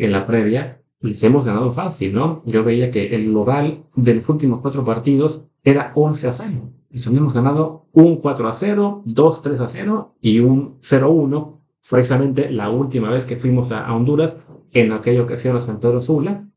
en 0.05 0.11
la 0.11 0.25
previa, 0.25 0.81
les 1.01 1.23
hemos 1.23 1.45
ganado 1.45 1.71
fácil, 1.71 2.13
¿no? 2.13 2.43
Yo 2.45 2.63
veía 2.63 2.91
que 2.91 3.15
el 3.15 3.25
global 3.29 3.83
de 3.95 4.15
los 4.15 4.29
últimos 4.29 4.61
cuatro 4.61 4.83
partidos 4.85 5.43
era 5.63 5.91
11 5.95 6.27
a 6.27 6.31
0. 6.31 6.51
Y 6.91 7.07
habíamos 7.07 7.33
ganado 7.33 7.87
un 7.93 8.17
4 8.17 8.47
a 8.47 8.53
0, 8.53 9.03
2 9.05 9.41
3 9.41 9.59
a 9.61 9.67
0 9.67 10.15
y 10.21 10.39
un 10.39 10.77
0 10.81 11.09
1. 11.11 11.61
Precisamente 11.89 12.51
la 12.51 12.69
última 12.69 13.09
vez 13.09 13.25
que 13.25 13.37
fuimos 13.37 13.71
a, 13.71 13.93
Honduras, 13.93 14.37
en 14.71 14.91
aquella 14.91 15.23
ocasión 15.23 15.55
a 15.55 15.61
San 15.61 15.79
Pedro 15.79 16.01
Sula. 16.01 16.47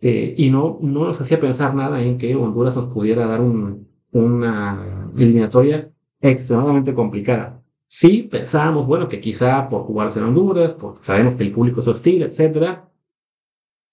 Eh, 0.00 0.34
y 0.36 0.50
no, 0.50 0.78
no 0.80 1.04
nos 1.04 1.20
hacía 1.20 1.40
pensar 1.40 1.74
nada 1.74 2.02
en 2.02 2.18
que 2.18 2.34
Honduras 2.34 2.74
nos 2.76 2.88
pudiera 2.88 3.26
dar 3.26 3.40
un, 3.40 3.88
una 4.10 5.10
eliminatoria 5.16 5.90
extremadamente 6.20 6.94
complicada. 6.94 7.61
Sí, 7.94 8.22
pensábamos, 8.22 8.86
bueno, 8.86 9.06
que 9.08 9.20
quizá 9.20 9.68
por 9.68 9.82
jugarse 9.84 10.18
en 10.18 10.24
Honduras, 10.24 10.72
porque 10.72 11.02
sabemos 11.02 11.34
que 11.34 11.42
el 11.42 11.52
público 11.52 11.80
es 11.80 11.88
hostil, 11.88 12.22
etcétera, 12.22 12.90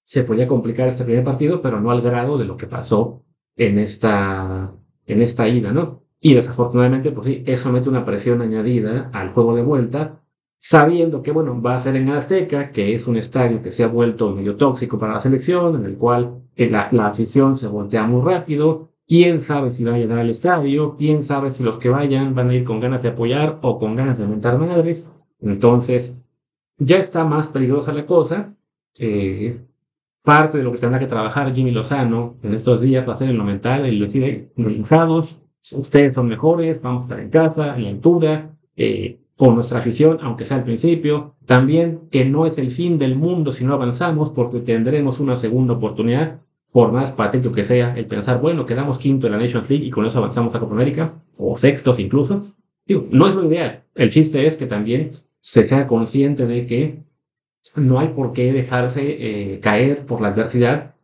se 0.06 0.24
podía 0.24 0.48
complicar 0.48 0.88
este 0.88 1.04
primer 1.04 1.24
partido, 1.24 1.62
pero 1.62 1.80
no 1.82 1.92
al 1.92 2.02
grado 2.02 2.38
de 2.38 2.46
lo 2.46 2.58
que 2.58 2.68
pasó 2.68 3.24
en 3.58 3.78
esta, 3.78 4.74
en 5.06 5.22
esta 5.22 5.48
ida, 5.48 5.72
¿no? 5.72 6.04
Y 6.22 6.34
desafortunadamente, 6.34 7.12
pues 7.12 7.28
sí, 7.28 7.44
eso 7.46 7.72
mete 7.72 7.90
una 7.90 8.06
presión 8.06 8.42
añadida 8.42 9.10
al 9.14 9.34
juego 9.34 9.56
de 9.56 9.64
vuelta, 9.64 10.22
sabiendo 10.58 11.22
que, 11.22 11.32
bueno, 11.32 11.62
va 11.62 11.76
a 11.76 11.80
ser 11.80 11.96
en 11.98 12.10
Azteca, 12.10 12.72
que 12.72 12.94
es 12.96 13.06
un 13.08 13.18
estadio 13.18 13.62
que 13.62 13.72
se 13.74 13.84
ha 13.84 13.88
vuelto 13.88 14.32
medio 14.32 14.56
tóxico 14.56 14.98
para 14.98 15.14
la 15.14 15.20
selección, 15.20 15.76
en 15.76 15.86
el 15.86 15.98
cual 15.98 16.42
eh, 16.56 16.70
la, 16.70 16.90
la 16.92 17.08
afición 17.08 17.56
se 17.56 17.68
voltea 17.68 18.04
muy 18.08 18.22
rápido, 18.22 18.92
quién 19.10 19.42
sabe 19.42 19.72
si 19.72 19.84
va 19.84 19.96
a 19.96 19.98
llenar 19.98 20.20
al 20.20 20.30
estadio, 20.30 20.96
quién 20.96 21.24
sabe 21.24 21.50
si 21.50 21.64
los 21.64 21.80
que 21.80 21.90
vayan 21.90 22.36
van 22.36 22.52
a 22.52 22.56
ir 22.56 22.64
con 22.64 22.80
ganas 22.80 23.02
de 23.04 23.10
apoyar 23.10 23.58
o 23.64 23.80
con 23.80 23.96
ganas 23.96 24.20
de 24.20 24.24
aumentar 24.24 24.60
madres. 24.60 25.08
Entonces, 25.42 26.16
ya 26.78 26.98
está 26.98 27.26
más 27.26 27.48
peligrosa 27.48 27.92
la 27.92 28.06
cosa. 28.06 28.56
Eh, 29.00 29.60
parte 30.24 30.60
de 30.60 30.64
lo 30.64 30.72
que 30.72 30.78
tendrá 30.78 31.00
que 31.00 31.08
trabajar 31.08 31.52
Jimmy 31.54 31.72
Lozano 31.72 32.38
en 32.44 32.54
estos 32.54 32.82
días 32.82 33.08
va 33.08 33.14
a 33.14 33.16
ser 33.16 33.30
en 33.30 33.38
lo 33.38 33.44
mental, 33.44 33.86
el 33.86 34.00
decir, 34.00 34.52
relajados, 34.56 35.42
ustedes 35.72 36.14
son 36.14 36.28
mejores, 36.28 36.82
vamos 36.82 37.02
a 37.02 37.06
estar 37.06 37.20
en 37.20 37.30
casa, 37.32 37.76
en 37.76 37.84
la 37.84 37.90
altura, 37.90 38.56
eh, 38.76 39.20
con 39.36 39.56
nuestra 39.56 39.80
afición, 39.80 40.20
aunque 40.22 40.46
sea 40.46 40.58
al 40.58 40.64
principio. 40.64 41.36
También 41.48 42.02
que 42.12 42.26
no 42.26 42.46
es 42.46 42.60
el 42.60 42.70
fin 42.70 43.00
del 43.00 43.16
mundo 43.16 43.52
si 43.54 43.66
no 43.66 43.74
avanzamos, 43.74 44.30
porque 44.30 44.60
tendremos 44.60 45.20
una 45.20 45.36
segunda 45.36 45.74
oportunidad, 45.74 46.42
por 46.72 46.92
más 46.92 47.12
patético 47.12 47.54
que 47.54 47.64
sea, 47.64 47.98
el 47.98 48.06
pensar, 48.06 48.40
bueno, 48.40 48.66
quedamos 48.66 49.00
quinto 49.00 49.28
en 49.28 49.34
la 49.34 49.40
Nations 49.40 49.70
League 49.70 49.86
y 49.86 49.92
con 49.92 50.06
eso 50.06 50.20
avanzamos 50.20 50.54
a 50.56 50.60
Copa 50.60 50.74
América, 50.74 51.14
o 51.38 51.58
sextos 51.58 52.00
incluso. 52.00 52.42
Digo, 52.86 53.08
no 53.10 53.28
es 53.28 53.36
lo 53.36 53.46
ideal. 53.46 53.84
El 53.96 54.12
chiste 54.12 54.46
es 54.46 54.56
que 54.56 54.68
también 54.68 55.10
se 55.40 55.64
sea 55.64 55.88
consciente 55.88 56.46
de 56.46 56.66
que 56.66 57.04
no 57.76 58.00
hay 58.00 58.10
por 58.10 58.34
qué 58.34 58.54
dejarse 58.54 59.02
eh, 59.04 59.60
caer 59.60 60.06
por 60.06 60.22
la 60.22 60.30
adversidad 60.30 60.96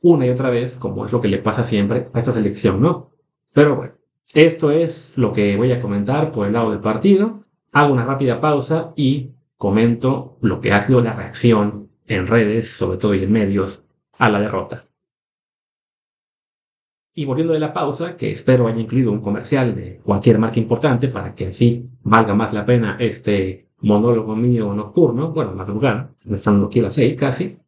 una 0.00 0.26
y 0.26 0.30
otra 0.30 0.50
vez, 0.50 0.76
como 0.76 1.04
es 1.04 1.12
lo 1.12 1.20
que 1.20 1.28
le 1.28 1.38
pasa 1.38 1.64
siempre 1.64 2.08
a 2.12 2.18
esta 2.18 2.32
selección, 2.32 2.80
¿no? 2.80 3.10
Pero 3.52 3.76
bueno, 3.76 3.92
esto 4.32 4.70
es 4.70 5.18
lo 5.18 5.32
que 5.32 5.56
voy 5.56 5.72
a 5.72 5.80
comentar 5.80 6.32
por 6.32 6.46
el 6.46 6.54
lado 6.54 6.70
del 6.70 6.80
partido. 6.80 7.34
Hago 7.72 7.92
una 7.92 8.06
rápida 8.06 8.40
pausa 8.40 8.92
y 8.96 9.32
comento 9.56 10.38
lo 10.40 10.60
que 10.60 10.72
ha 10.72 10.80
sido 10.80 11.02
la 11.02 11.12
reacción 11.12 11.90
en 12.06 12.26
redes, 12.26 12.70
sobre 12.70 12.98
todo 12.98 13.14
y 13.14 13.24
en 13.24 13.32
medios, 13.32 13.84
a 14.18 14.30
la 14.30 14.40
derrota. 14.40 14.89
Y 17.14 17.24
volviendo 17.24 17.52
de 17.52 17.60
la 17.60 17.72
pausa, 17.72 18.16
que 18.16 18.30
espero 18.30 18.68
haya 18.68 18.80
incluido 18.80 19.10
un 19.10 19.20
comercial 19.20 19.74
de 19.74 20.00
cualquier 20.04 20.38
marca 20.38 20.60
importante 20.60 21.08
para 21.08 21.34
que 21.34 21.48
así 21.48 21.88
valga 22.02 22.34
más 22.34 22.52
la 22.52 22.64
pena 22.64 22.96
este 23.00 23.68
monólogo 23.80 24.36
mío 24.36 24.72
nocturno, 24.74 25.32
bueno, 25.32 25.52
madrugada, 25.54 26.14
estando 26.30 26.66
aquí 26.66 26.80
a 26.80 26.84
las 26.84 26.94
seis 26.94 27.16
casi, 27.16 27.58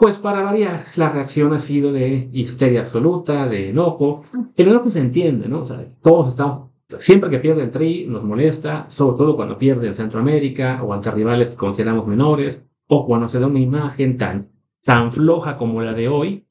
pues 0.00 0.16
para 0.16 0.40
variar, 0.40 0.86
la 0.96 1.10
reacción 1.10 1.52
ha 1.52 1.58
sido 1.58 1.92
de 1.92 2.30
histeria 2.32 2.80
absoluta, 2.80 3.46
de 3.46 3.68
enojo. 3.68 4.24
El 4.56 4.68
enojo 4.68 4.88
se 4.88 5.00
entiende, 5.00 5.46
¿no? 5.46 5.60
O 5.60 5.64
sea, 5.66 5.86
todos 6.00 6.28
estamos, 6.28 6.70
siempre 7.00 7.28
que 7.28 7.38
pierde 7.38 7.64
el 7.64 7.70
Tri 7.70 8.06
nos 8.06 8.24
molesta, 8.24 8.86
sobre 8.88 9.18
todo 9.18 9.36
cuando 9.36 9.58
pierde 9.58 9.88
en 9.88 9.94
Centroamérica 9.94 10.82
o 10.82 10.94
ante 10.94 11.10
rivales 11.10 11.50
que 11.50 11.56
consideramos 11.56 12.06
menores, 12.06 12.64
o 12.88 13.06
cuando 13.06 13.28
se 13.28 13.40
da 13.40 13.46
una 13.46 13.60
imagen 13.60 14.16
tan, 14.16 14.48
tan 14.84 15.12
floja 15.12 15.58
como 15.58 15.82
la 15.82 15.92
de 15.92 16.08
hoy. 16.08 16.46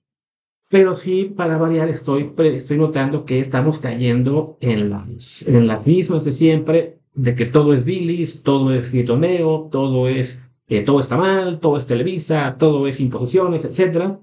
Pero 0.70 0.94
sí, 0.94 1.26
para 1.26 1.58
variar, 1.58 1.90
estoy, 1.90 2.32
estoy 2.38 2.78
notando 2.78 3.26
que 3.26 3.40
estamos 3.40 3.80
cayendo 3.80 4.58
en 4.62 4.92
las, 4.92 5.48
en 5.48 5.66
las 5.66 5.88
mismas 5.88 6.26
de 6.26 6.32
siempre, 6.32 7.00
de 7.16 7.36
que 7.36 7.48
todo 7.48 7.74
es 7.74 7.84
bilis, 7.84 8.44
todo 8.44 8.72
es 8.74 8.92
gritoneo, 8.92 9.68
todo 9.72 10.08
es, 10.08 10.44
eh, 10.68 10.84
todo 10.84 11.00
está 11.00 11.18
mal, 11.18 11.60
todo 11.60 11.76
es 11.76 11.88
Televisa, 11.88 12.56
todo 12.60 12.88
es 12.88 13.00
imposiciones, 13.00 13.66
etc. 13.66 14.20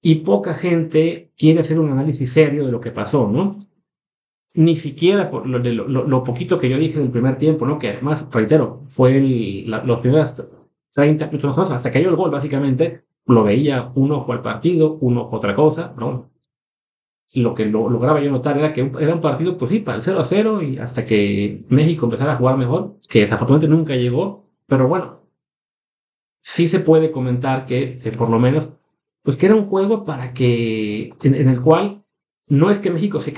Y 0.00 0.16
poca 0.16 0.54
gente 0.54 1.32
quiere 1.36 1.60
hacer 1.60 1.78
un 1.78 1.90
análisis 1.92 2.32
serio 2.32 2.64
de 2.64 2.72
lo 2.72 2.80
que 2.80 2.90
pasó, 2.90 3.28
¿no? 3.28 3.66
Ni 4.54 4.76
siquiera 4.76 5.30
por 5.30 5.46
lo, 5.46 5.58
lo, 5.58 6.24
poquito 6.24 6.58
que 6.58 6.70
yo 6.70 6.78
dije 6.78 6.98
en 6.98 7.06
el 7.06 7.10
primer 7.10 7.36
tiempo, 7.36 7.66
¿no? 7.66 7.78
Que 7.78 7.90
además, 7.90 8.24
reitero, 8.30 8.84
fue 8.86 9.18
el, 9.18 9.70
los 9.84 10.00
primeros 10.00 10.34
30 10.94 11.26
minutos 11.26 11.58
hasta 11.58 11.90
que 11.90 11.98
cayó 11.98 12.08
el 12.08 12.16
gol, 12.16 12.30
básicamente, 12.30 13.04
lo 13.26 13.44
veía 13.44 13.90
un 13.94 14.12
ojo 14.12 14.32
al 14.32 14.42
partido, 14.42 14.98
un 15.00 15.18
ojo 15.18 15.36
otra 15.36 15.54
cosa, 15.54 15.94
¿no? 15.96 16.30
lo 17.34 17.54
que 17.54 17.66
lo, 17.66 17.90
lograba 17.90 18.20
yo 18.20 18.30
notar 18.30 18.58
era 18.58 18.72
que 18.72 18.80
era 19.00 19.14
un 19.14 19.20
partido, 19.20 19.56
pues 19.56 19.70
sí, 19.70 19.80
para 19.80 19.96
el 19.96 20.02
0 20.02 20.20
a 20.20 20.24
0 20.24 20.62
y 20.62 20.78
hasta 20.78 21.04
que 21.04 21.64
México 21.68 22.06
empezara 22.06 22.34
a 22.34 22.36
jugar 22.36 22.56
mejor, 22.56 22.96
que 23.08 23.20
desafortunadamente 23.20 23.76
nunca 23.76 23.96
llegó, 23.96 24.46
pero 24.66 24.88
bueno, 24.88 25.22
sí 26.40 26.68
se 26.68 26.80
puede 26.80 27.10
comentar 27.10 27.66
que, 27.66 28.00
por 28.16 28.30
lo 28.30 28.38
menos, 28.38 28.70
pues 29.22 29.36
que 29.36 29.46
era 29.46 29.54
un 29.56 29.64
juego 29.64 30.04
para 30.04 30.32
que, 30.32 31.10
en, 31.22 31.48
el 31.48 31.60
cual 31.60 32.04
no 32.46 32.70
es 32.70 32.78
que 32.78 32.90
México 32.90 33.20
se 33.20 33.32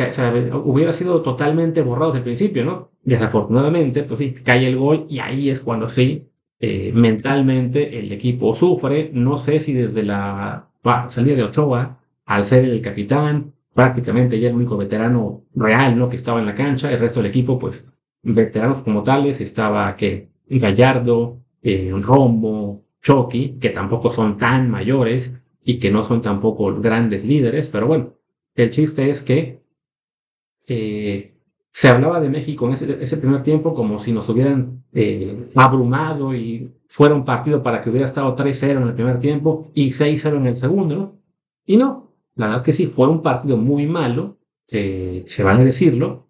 hubiera 0.65 0.93
sido 0.93 1.23
totalmente 1.23 1.83
borrado 1.83 2.13
desde 2.13 2.19
el 2.19 2.25
principio, 2.25 2.65
¿no? 2.65 2.91
Desafortunadamente, 3.03 4.03
pues 4.03 4.19
sí, 4.19 4.35
cae 4.35 4.67
el 4.67 4.77
gol 4.77 5.07
y 5.09 5.21
ahí 5.21 5.49
es 5.49 5.61
cuando 5.61 5.89
sí, 5.89 6.29
eh, 6.61 6.93
mentalmente 6.93 7.99
el 7.99 8.13
equipo 8.13 8.55
sufre, 8.55 9.11
no 9.13 9.39
sé 9.39 9.61
si 9.61 9.73
desde 9.75 10.03
la 10.03 10.69
salida 11.09 11.37
de 11.37 11.43
Ochoa, 11.45 12.01
al 12.25 12.45
ser 12.45 12.65
el 12.65 12.81
capitán, 12.81 13.53
prácticamente 13.75 14.41
ya 14.41 14.49
el 14.49 14.55
único 14.57 14.77
veterano 14.77 15.45
real, 15.55 15.99
¿no? 15.99 16.09
Que 16.09 16.17
estaba 16.17 16.41
en 16.41 16.47
la 16.47 16.55
cancha, 16.55 16.91
el 16.91 16.99
resto 16.99 17.21
del 17.21 17.31
equipo, 17.31 17.59
pues, 17.59 17.87
veteranos 18.23 18.83
como 18.83 19.03
tales, 19.03 19.41
estaba 19.41 19.95
que 19.97 20.31
Gallardo, 20.49 21.39
eh, 21.63 21.93
Rombo, 22.01 22.85
Chucky, 23.03 23.59
que 23.61 23.71
tampoco 23.71 24.11
son 24.11 24.37
tan 24.37 24.71
mayores 24.71 25.33
y 25.65 25.79
que 25.79 25.91
no 25.91 26.03
son 26.03 26.23
tampoco 26.23 26.75
grandes 26.81 27.25
líderes, 27.25 27.69
pero 27.69 27.87
bueno, 27.87 28.15
el 28.55 28.71
chiste 28.71 29.11
es 29.11 29.23
que 29.23 29.61
eh, 30.67 31.35
se 31.73 31.89
hablaba 31.89 32.21
de 32.21 32.31
México 32.31 32.67
en 32.67 32.73
ese, 32.73 33.17
primer 33.19 33.43
tiempo 33.43 33.75
como 33.75 33.99
si 33.99 34.13
nos 34.13 34.29
hubieran 34.29 34.85
eh, 34.99 35.51
abrumado 35.55 36.35
y 36.35 36.73
fuera 36.89 37.15
un 37.15 37.27
partido 37.27 37.63
para 37.63 37.83
que 37.83 37.91
hubiera 37.91 38.07
estado 38.07 38.35
3-0 38.35 38.79
en 38.79 38.89
el 38.89 38.95
primer 38.95 39.19
tiempo 39.19 39.71
y 39.75 39.91
6-0 39.91 40.39
en 40.39 40.47
el 40.47 40.57
segundo, 40.57 41.19
Y 41.67 41.77
no, 41.77 42.15
la 42.35 42.47
verdad 42.47 42.57
es 42.57 42.63
que 42.63 42.73
sí, 42.73 42.87
fue 42.87 43.07
un 43.07 43.21
partido 43.21 43.59
muy 43.59 43.87
malo, 43.87 44.39
se 44.67 45.43
van 45.45 45.61
a 45.61 45.65
decirlo, 45.65 46.29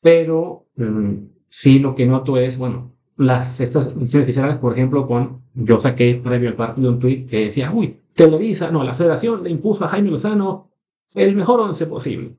pero 0.00 0.66
mm, 0.76 1.12
sí 1.46 1.78
lo 1.78 1.94
que 1.94 2.06
noto 2.06 2.38
es, 2.38 2.56
bueno, 2.56 2.94
las 3.18 3.60
estas 3.60 3.94
oficiales, 3.94 4.56
por 4.56 4.72
ejemplo, 4.72 5.06
con, 5.06 5.42
yo 5.54 5.78
saqué 5.78 6.14
previo 6.24 6.48
al 6.48 6.56
partido 6.56 6.90
un 6.90 7.00
tweet 7.00 7.26
que 7.26 7.44
decía, 7.44 7.70
uy, 7.70 8.00
Televisa, 8.14 8.70
no, 8.70 8.82
la 8.82 8.94
federación 8.94 9.44
le 9.44 9.50
impuso 9.50 9.84
a 9.84 9.88
Jaime 9.88 10.10
Lozano 10.10 10.70
el 11.14 11.36
mejor 11.36 11.60
once 11.60 11.84
posible. 11.86 12.38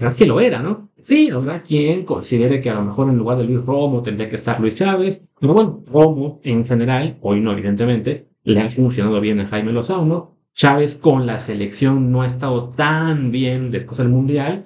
Es 0.00 0.16
que 0.16 0.24
lo 0.24 0.40
era, 0.40 0.62
¿no? 0.62 0.88
Sí, 1.00 1.28
habrá 1.30 1.62
quien 1.62 2.04
considere 2.04 2.62
que 2.62 2.70
a 2.70 2.74
lo 2.74 2.82
mejor 2.82 3.10
en 3.10 3.18
lugar 3.18 3.36
de 3.36 3.44
Luis 3.44 3.64
Romo 3.66 4.02
tendría 4.02 4.28
que 4.28 4.36
estar 4.36 4.58
Luis 4.58 4.74
Chávez, 4.74 5.22
pero 5.38 5.52
bueno, 5.52 5.84
Romo 5.86 6.40
en 6.44 6.64
general, 6.64 7.18
hoy 7.20 7.40
no 7.40 7.52
evidentemente, 7.52 8.28
le 8.44 8.60
ha 8.60 8.70
funcionado 8.70 9.20
bien 9.20 9.40
a 9.40 9.46
Jaime 9.46 9.72
Lozano, 9.72 10.38
Chávez 10.54 10.94
con 10.94 11.26
la 11.26 11.40
selección 11.40 12.10
no 12.10 12.22
ha 12.22 12.26
estado 12.26 12.70
tan 12.70 13.30
bien 13.30 13.70
después 13.70 13.98
del 13.98 14.08
Mundial. 14.08 14.62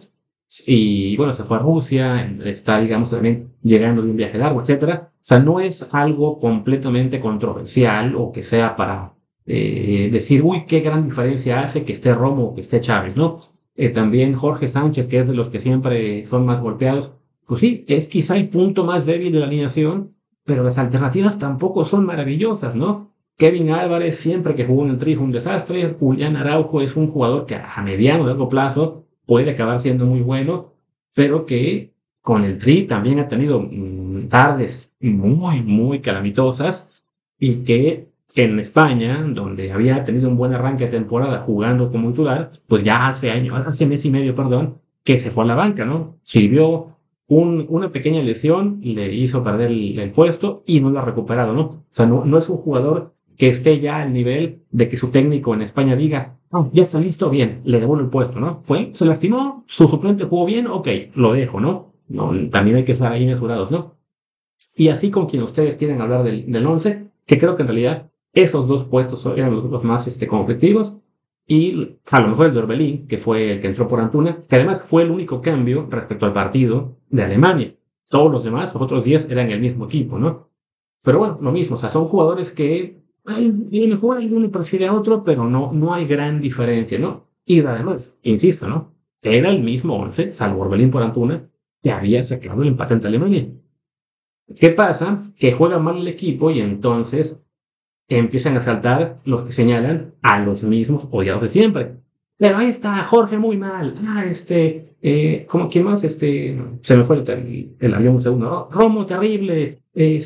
Y 0.67 1.17
bueno, 1.17 1.33
se 1.33 1.45
fue 1.45 1.57
a 1.57 1.61
Rusia, 1.61 2.25
está, 2.45 2.81
digamos, 2.81 3.11
también 3.11 3.53
llegando 3.63 4.03
de 4.03 4.11
un 4.11 4.17
viaje 4.17 4.39
largo, 4.39 4.63
etc. 4.63 4.85
O 5.05 5.09
sea, 5.23 5.39
no 5.41 5.61
es 5.61 5.93
algo 5.93 6.39
completamente 6.41 7.21
controversial 7.21 8.15
o 8.17 8.33
que 8.33 8.43
sea 8.43 8.77
para 8.77 9.15
eh, 9.45 10.09
decir, 10.13 10.43
uy, 10.43 10.67
qué 10.67 10.81
gran 10.81 11.05
diferencia 11.05 11.63
hace 11.63 11.85
que 11.85 11.93
esté 11.93 12.15
Romo 12.15 12.47
o 12.47 12.55
que 12.55 12.61
esté 12.61 12.81
Chávez, 12.81 13.17
¿no? 13.17 13.39
Eh, 13.77 13.91
también 13.91 14.35
Jorge 14.35 14.69
Sánchez, 14.69 15.07
que 15.07 15.21
es 15.21 15.29
de 15.29 15.35
los 15.35 15.49
que 15.49 15.61
siempre 15.61 16.25
son 16.25 16.47
más 16.47 16.61
golpeados, 16.61 17.13
pues 17.47 17.61
sí, 17.61 17.85
es 17.89 18.07
quizá 18.07 18.37
el 18.37 18.49
punto 18.49 18.85
más 18.85 19.07
débil 19.07 19.33
de 19.33 19.41
la 19.41 19.47
alineación, 19.47 20.15
pero 20.45 20.63
las 20.65 20.79
alternativas 20.79 21.39
tampoco 21.39 21.85
son 21.85 22.07
maravillosas, 22.07 22.75
¿no? 22.75 23.13
Kevin 23.37 23.71
Álvarez, 23.71 24.17
siempre 24.17 24.55
que 24.55 24.65
jugó 24.65 24.85
en 24.85 24.93
el 24.93 24.99
Tri, 24.99 25.15
fue 25.15 25.25
un 25.25 25.33
desastre. 25.33 25.95
Julián 25.99 26.37
Araujo 26.37 26.81
es 26.81 26.97
un 26.97 27.11
jugador 27.11 27.45
que 27.45 27.57
a 27.57 27.83
mediano 27.83 28.25
o 28.25 28.27
largo 28.27 28.49
plazo 28.49 29.05
puede 29.27 29.51
acabar 29.51 29.79
siendo 29.79 30.07
muy 30.07 30.23
bueno, 30.23 30.73
pero 31.15 31.45
que 31.45 31.93
con 32.23 32.45
el 32.45 32.59
Tri 32.59 32.85
también 32.85 33.19
ha 33.19 33.29
tenido 33.29 33.61
mm, 33.61 34.29
tardes 34.29 34.95
muy, 35.01 35.63
muy 35.63 36.01
calamitosas 36.01 37.05
y 37.39 37.65
que 37.65 38.09
en 38.37 38.59
España, 38.59 39.27
donde 39.29 39.73
había 39.73 40.05
tenido 40.05 40.29
un 40.29 40.37
buen 40.37 40.53
arranque 40.53 40.85
de 40.85 40.91
temporada 40.91 41.41
jugando 41.41 41.91
como 41.91 42.11
titular, 42.11 42.51
pues 42.67 42.85
ya 42.85 43.09
hace 43.09 43.31
años, 43.31 43.67
hace 43.67 43.87
mes 43.87 44.05
y 44.05 44.11
medio, 44.11 44.35
perdón, 44.35 44.79
que 45.05 45.19
se 45.19 45.31
fue 45.31 45.45
a 45.45 45.47
la 45.47 45.55
banca, 45.55 45.85
¿no? 45.87 46.19
Sirvió 46.23 46.97
un, 47.29 47.67
una 47.69 47.91
pequeña 47.93 48.23
lesión, 48.23 48.81
le 48.83 49.13
hizo 49.15 49.43
perder 49.43 49.71
el, 49.71 50.11
puesto 50.13 50.63
y 50.67 50.81
no 50.81 50.91
lo 50.91 51.01
ha 51.01 51.05
recuperado, 51.05 51.55
¿no? 51.55 51.63
O 51.63 51.85
sea, 51.89 52.07
no, 52.07 52.25
no 52.25 52.39
es 52.39 52.49
un 52.51 52.59
jugador 52.59 53.15
que 53.39 53.49
esté 53.49 53.81
ya 53.81 54.03
al 54.03 54.13
nivel 54.13 54.63
de 54.71 54.89
que 54.89 54.97
su 54.99 55.11
técnico 55.11 55.55
en 55.55 55.63
España 55.63 55.97
diga, 55.97 56.37
oh, 56.51 56.69
ya 56.73 56.83
está 56.83 57.01
listo, 57.01 57.31
bien, 57.31 57.63
le 57.65 57.81
devuelvo 57.81 58.05
el 58.05 58.11
puesto, 58.11 58.39
¿no? 58.39 58.61
Fue, 58.65 58.91
se 58.93 59.07
lastimó, 59.07 59.65
su 59.67 59.89
suplente 59.89 60.25
jugó 60.25 60.45
bien, 60.45 60.67
ok, 60.67 60.89
lo 61.15 61.33
dejo, 61.33 61.61
¿no? 61.61 61.95
no 62.09 62.33
también 62.51 62.77
hay 62.77 62.85
que 62.85 62.93
estar 62.93 63.13
ahí 63.13 63.27
mesurados, 63.27 63.71
¿no? 63.71 63.97
Y 64.75 64.89
así 64.89 65.11
con 65.11 65.27
quien 65.27 65.43
ustedes 65.43 65.77
quieren 65.77 66.03
hablar 66.03 66.23
del, 66.23 66.51
del 66.53 66.67
11, 66.67 67.09
que 67.25 67.39
creo 67.39 67.57
que 67.57 67.63
en 67.63 67.69
realidad 67.69 68.11
esos 68.37 68.69
dos 68.69 68.85
puestos 68.85 69.25
eran 69.27 69.71
los, 69.71 69.83
más 69.83 70.07
este, 70.07 70.29
conflictivos. 70.29 70.95
Y 71.49 71.97
a 72.11 72.21
lo 72.21 72.29
mejor 72.29 72.47
el 72.47 72.53
de 72.53 72.59
Orbelín, 72.59 73.09
que 73.09 73.17
fue 73.17 73.53
el 73.53 73.61
que 73.61 73.69
entró 73.69 73.89
por 73.89 73.99
Antuna, 73.99 74.45
que 74.47 74.57
además 74.57 74.83
fue 74.83 75.05
el 75.05 75.11
único 75.11 75.41
cambio 75.41 75.87
respecto 75.89 76.27
al 76.27 76.33
partido 76.33 76.99
de 77.09 77.23
Alemania. 77.23 77.75
Todos 78.09 78.31
los 78.31 78.45
demás, 78.45 78.75
los 78.75 78.83
otros 78.83 79.05
10 79.05 79.31
eran 79.31 79.51
el 79.51 79.61
mismo 79.61 79.87
equipo, 79.87 80.19
¿no? 80.19 80.51
Pero 81.03 81.19
bueno, 81.19 81.39
lo 81.41 81.53
mismo, 81.53 81.77
o 81.77 81.79
sea, 81.79 81.89
son 81.89 82.07
jugadores 82.07 82.51
que 82.51 83.01
vienen 83.25 83.95
a 83.95 83.97
jugar 83.97 84.23
y 84.23 84.31
uno 84.31 84.51
prefiere 84.51 84.87
a 84.87 84.93
otro, 84.93 85.25
pero 85.25 85.49
no, 85.49 85.73
no 85.73 85.95
hay 85.95 86.07
gran 86.07 86.41
diferencia, 86.41 86.99
¿no? 86.99 87.29
Y 87.45 87.61
además, 87.61 88.19
insisto, 88.23 88.69
¿no? 88.69 88.93
Era 89.23 89.51
el 89.51 89.63
mismo 89.63 89.97
11, 89.97 90.33
salvo 90.33 90.63
Orbelín 90.63 90.91
por 90.91 91.03
Antuna, 91.03 91.49
que 91.83 91.91
había 91.91 92.23
sacado 92.23 92.63
el 92.63 92.69
empate 92.69 92.95
ante 92.95 93.07
Alemania. 93.07 93.49
¿Qué 94.61 94.71
pasa? 94.71 95.23
Que 95.37 95.53
juega 95.53 95.79
mal 95.79 95.97
el 95.99 96.09
equipo 96.09 96.51
y 96.51 96.61
entonces 96.61 97.46
empiezan 98.09 98.57
a 98.57 98.61
saltar 98.61 99.21
los 99.25 99.43
que 99.43 99.53
señalan 99.53 100.15
a 100.23 100.39
los 100.41 100.63
mismos 100.63 101.09
odiados 101.11 101.43
de 101.43 101.51
siempre. 101.51 101.97
Pero 102.39 102.59
ahí 102.59 102.69
está 102.69 102.99
Jorge 102.99 103.39
muy 103.39 103.57
mal. 103.57 103.97
Ah, 104.07 104.25
este, 104.27 104.97
eh, 105.01 105.47
¿cómo, 105.49 105.69
¿quién 105.69 105.85
más? 105.85 106.05
Este, 106.05 106.59
se 106.83 106.97
me 106.97 107.05
fue 107.05 107.17
el, 107.17 107.77
el 107.79 107.95
avión 107.95 108.15
un 108.15 108.21
segundo. 108.21 108.69
Romo 108.71 109.07
terrible. 109.07 109.83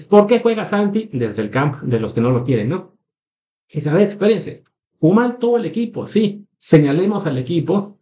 ¿Por 0.09 0.27
qué 0.27 0.41
juega 0.41 0.65
Santi? 0.65 1.09
Desde 1.13 1.43
el 1.43 1.51
camp 1.51 1.83
de 1.83 2.01
los 2.01 2.13
que 2.13 2.21
no 2.21 2.31
lo 2.31 2.45
quieren, 2.45 2.71
¿no? 2.71 2.97
Y 3.69 3.81
ver, 3.89 4.03
espérense. 4.03 4.65
Jugó 4.99 5.15
mal 5.15 5.39
todo 5.39 5.57
el 5.57 5.65
equipo, 5.65 6.09
sí. 6.09 6.47
Señalemos 6.59 7.27
al 7.27 7.39
equipo, 7.39 7.99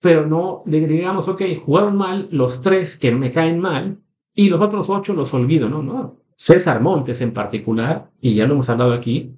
pero 0.00 0.26
no 0.26 0.62
digamos, 0.66 1.26
ok, 1.28 1.42
jugaron 1.64 1.96
mal 1.96 2.28
los 2.30 2.60
tres 2.60 2.96
que 2.96 3.10
me 3.10 3.30
caen 3.30 3.58
mal 3.58 3.98
y 4.34 4.48
los 4.50 4.60
otros 4.60 4.88
ocho 4.90 5.14
los 5.14 5.32
olvido, 5.34 5.68
¿no? 5.68 5.82
No, 5.82 6.20
César 6.38 6.80
Montes 6.80 7.20
en 7.20 7.32
particular, 7.32 8.12
y 8.20 8.34
ya 8.36 8.46
lo 8.46 8.54
hemos 8.54 8.68
hablado 8.68 8.92
aquí, 8.92 9.34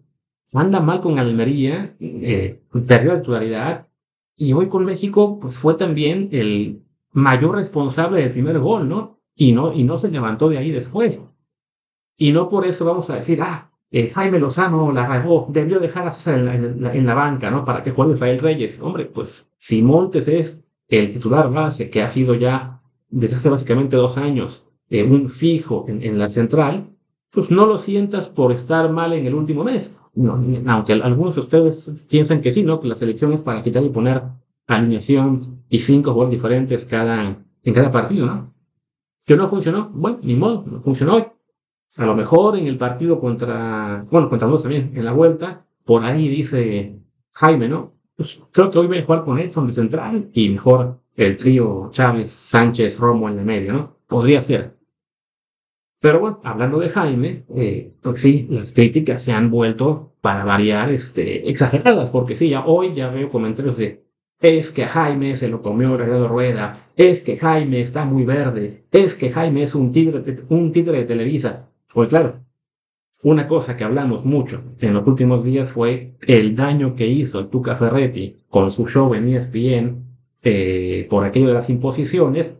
anda 0.52 0.80
mal 0.80 1.00
con 1.00 1.18
Almería, 1.18 1.96
eh, 1.98 2.60
perdió 2.86 3.14
la 3.14 3.20
titularidad, 3.20 3.88
y 4.36 4.52
hoy 4.52 4.68
con 4.68 4.84
México 4.84 5.38
pues 5.40 5.56
fue 5.56 5.74
también 5.74 6.28
el 6.32 6.82
mayor 7.12 7.56
responsable 7.56 8.20
del 8.20 8.32
primer 8.32 8.58
gol, 8.58 8.86
¿no? 8.86 9.18
Y 9.34 9.52
no, 9.52 9.72
y 9.72 9.82
no 9.82 9.96
se 9.96 10.10
levantó 10.10 10.50
de 10.50 10.58
ahí 10.58 10.70
después. 10.70 11.22
Y 12.18 12.32
no 12.32 12.50
por 12.50 12.66
eso 12.66 12.84
vamos 12.84 13.08
a 13.08 13.16
decir, 13.16 13.40
ah, 13.40 13.70
eh, 13.90 14.10
Jaime 14.10 14.38
Lozano 14.38 14.92
la 14.92 15.08
regó, 15.08 15.46
debió 15.48 15.80
dejar 15.80 16.06
a 16.06 16.12
César 16.12 16.38
en 16.38 17.06
la, 17.06 17.14
banca, 17.14 17.50
¿no? 17.50 17.64
Para 17.64 17.82
que 17.82 17.92
juegue 17.92 18.12
Rafael 18.12 18.40
Reyes. 18.40 18.78
Hombre, 18.78 19.06
pues 19.06 19.50
si 19.56 19.82
Montes 19.82 20.28
es 20.28 20.62
el 20.88 21.08
titular 21.08 21.50
base 21.50 21.88
que 21.88 22.02
ha 22.02 22.08
sido 22.08 22.34
ya 22.34 22.82
desde 23.08 23.36
hace 23.36 23.48
básicamente 23.48 23.96
dos 23.96 24.18
años 24.18 24.69
eh, 24.90 25.04
un 25.04 25.30
fijo 25.30 25.86
en, 25.88 26.18
la 26.18 26.28
central, 26.28 26.90
pues 27.30 27.50
no 27.50 27.64
lo 27.66 27.78
sientas 27.78 28.28
por 28.28 28.52
estar 28.52 28.90
mal 28.90 29.12
en 29.12 29.24
el 29.24 29.34
último 29.34 29.64
mes. 29.64 29.96
aunque 30.66 30.92
algunos 30.94 31.36
de 31.36 31.40
ustedes 31.40 32.04
piensan 32.10 32.40
que 32.40 32.50
sí, 32.50 32.64
¿no? 32.64 32.80
Que 32.80 32.88
la 32.88 32.96
selección 32.96 33.32
es 33.32 33.42
para 33.42 33.62
quitar 33.62 33.84
y 33.84 33.88
poner 33.88 34.22
alineación 34.66 35.62
y 35.68 35.78
cinco 35.78 36.12
jugadores 36.12 36.38
diferentes 36.38 36.84
cada, 36.84 37.42
en 37.62 37.74
cada 37.74 37.90
partido, 37.90 38.26
¿no? 38.26 38.54
Que 39.24 39.36
no 39.36 39.48
funcionó, 39.48 39.90
bueno, 39.94 40.18
ni 40.22 40.34
modo, 40.34 40.64
no 40.66 40.80
funcionó 40.80 41.16
hoy. 41.16 41.24
A 41.96 42.06
lo 42.06 42.14
mejor 42.14 42.56
en 42.56 42.66
el 42.66 42.76
partido 42.76 43.20
contra, 43.20 44.06
bueno, 44.10 44.28
contra 44.28 44.48
dos 44.48 44.62
también, 44.62 44.92
en 44.94 45.04
la 45.04 45.12
vuelta, 45.12 45.66
por 45.84 46.04
ahí 46.04 46.28
dice 46.28 47.00
Jaime, 47.32 47.68
¿no? 47.68 47.94
Pues 48.16 48.40
creo 48.52 48.70
que 48.70 48.78
hoy 48.78 48.86
voy 48.86 48.98
a 48.98 49.04
jugar 49.04 49.24
con 49.24 49.38
Edson 49.38 49.66
de 49.66 49.72
central 49.72 50.30
y 50.32 50.48
mejor 50.50 51.00
el 51.16 51.36
trío 51.36 51.90
Chávez, 51.92 52.30
Sánchez, 52.30 52.98
Romo 52.98 53.28
en 53.28 53.38
el 53.38 53.44
medio, 53.44 53.72
¿no? 53.72 53.96
Podría 54.06 54.40
ser. 54.40 54.79
Pero 56.00 56.20
bueno, 56.20 56.40
hablando 56.44 56.78
de 56.78 56.88
Jaime, 56.88 57.44
eh, 57.56 57.92
pues 58.02 58.20
sí, 58.20 58.46
las 58.50 58.72
críticas 58.72 59.22
se 59.22 59.32
han 59.32 59.50
vuelto, 59.50 60.12
para 60.20 60.44
variar, 60.44 60.90
este, 60.90 61.48
exageradas, 61.50 62.10
porque 62.10 62.36
sí, 62.36 62.48
ya 62.50 62.64
hoy 62.66 62.94
ya 62.94 63.08
veo 63.08 63.30
comentarios 63.30 63.76
de 63.76 64.04
es 64.40 64.70
que 64.70 64.86
Jaime 64.86 65.36
se 65.36 65.48
lo 65.48 65.60
comió 65.60 65.98
de 65.98 66.26
Rueda, 66.26 66.72
es 66.96 67.20
que 67.20 67.36
Jaime 67.36 67.82
está 67.82 68.06
muy 68.06 68.24
verde, 68.24 68.84
es 68.90 69.14
que 69.14 69.30
Jaime 69.30 69.62
es 69.62 69.74
un 69.74 69.92
tigre, 69.92 70.22
un 70.48 70.72
de 70.72 71.04
Televisa. 71.04 71.68
Pues 71.92 72.08
claro, 72.08 72.40
una 73.22 73.46
cosa 73.46 73.76
que 73.76 73.84
hablamos 73.84 74.24
mucho 74.24 74.62
en 74.80 74.94
los 74.94 75.06
últimos 75.06 75.44
días 75.44 75.70
fue 75.70 76.14
el 76.22 76.56
daño 76.56 76.94
que 76.94 77.06
hizo 77.06 77.48
Tuca 77.48 77.74
Ferretti 77.74 78.38
con 78.48 78.70
su 78.70 78.88
show 78.88 79.12
en 79.14 79.28
ESPN 79.28 80.04
eh, 80.42 81.06
por 81.10 81.24
aquello 81.24 81.48
de 81.48 81.54
las 81.54 81.68
imposiciones, 81.68 82.56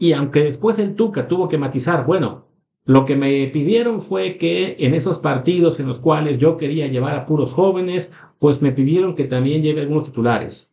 y 0.00 0.14
aunque 0.14 0.42
después 0.42 0.78
el 0.78 0.94
Tuca 0.96 1.28
tuvo 1.28 1.46
que 1.46 1.58
matizar, 1.58 2.06
bueno, 2.06 2.46
lo 2.86 3.04
que 3.04 3.16
me 3.16 3.46
pidieron 3.48 4.00
fue 4.00 4.38
que 4.38 4.76
en 4.78 4.94
esos 4.94 5.18
partidos 5.18 5.78
en 5.78 5.86
los 5.86 6.00
cuales 6.00 6.38
yo 6.38 6.56
quería 6.56 6.86
llevar 6.86 7.14
a 7.14 7.26
puros 7.26 7.52
jóvenes, 7.52 8.10
pues 8.38 8.62
me 8.62 8.72
pidieron 8.72 9.14
que 9.14 9.24
también 9.24 9.62
lleve 9.62 9.82
algunos 9.82 10.04
titulares. 10.04 10.72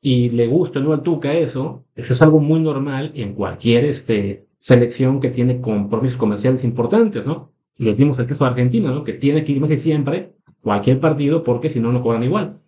Y 0.00 0.30
le 0.30 0.46
gusta 0.46 0.78
no 0.78 0.92
al 0.92 1.02
Tuca 1.02 1.34
eso, 1.34 1.84
eso 1.96 2.12
es 2.12 2.22
algo 2.22 2.38
muy 2.38 2.60
normal 2.60 3.10
en 3.16 3.34
cualquier 3.34 3.86
este, 3.86 4.46
selección 4.60 5.18
que 5.18 5.30
tiene 5.30 5.60
compromisos 5.60 6.16
comerciales 6.16 6.62
importantes, 6.62 7.26
¿no? 7.26 7.50
Les 7.76 7.98
dimos 7.98 8.20
el 8.20 8.26
caso 8.26 8.44
a 8.44 8.48
Argentina, 8.48 8.92
¿no? 8.92 9.02
Que 9.02 9.14
tiene 9.14 9.42
que 9.42 9.50
irme 9.50 9.76
siempre 9.78 10.32
cualquier 10.62 11.00
partido 11.00 11.42
porque 11.42 11.70
si 11.70 11.80
no, 11.80 11.90
no 11.90 12.02
cobran 12.02 12.22
igual. 12.22 12.60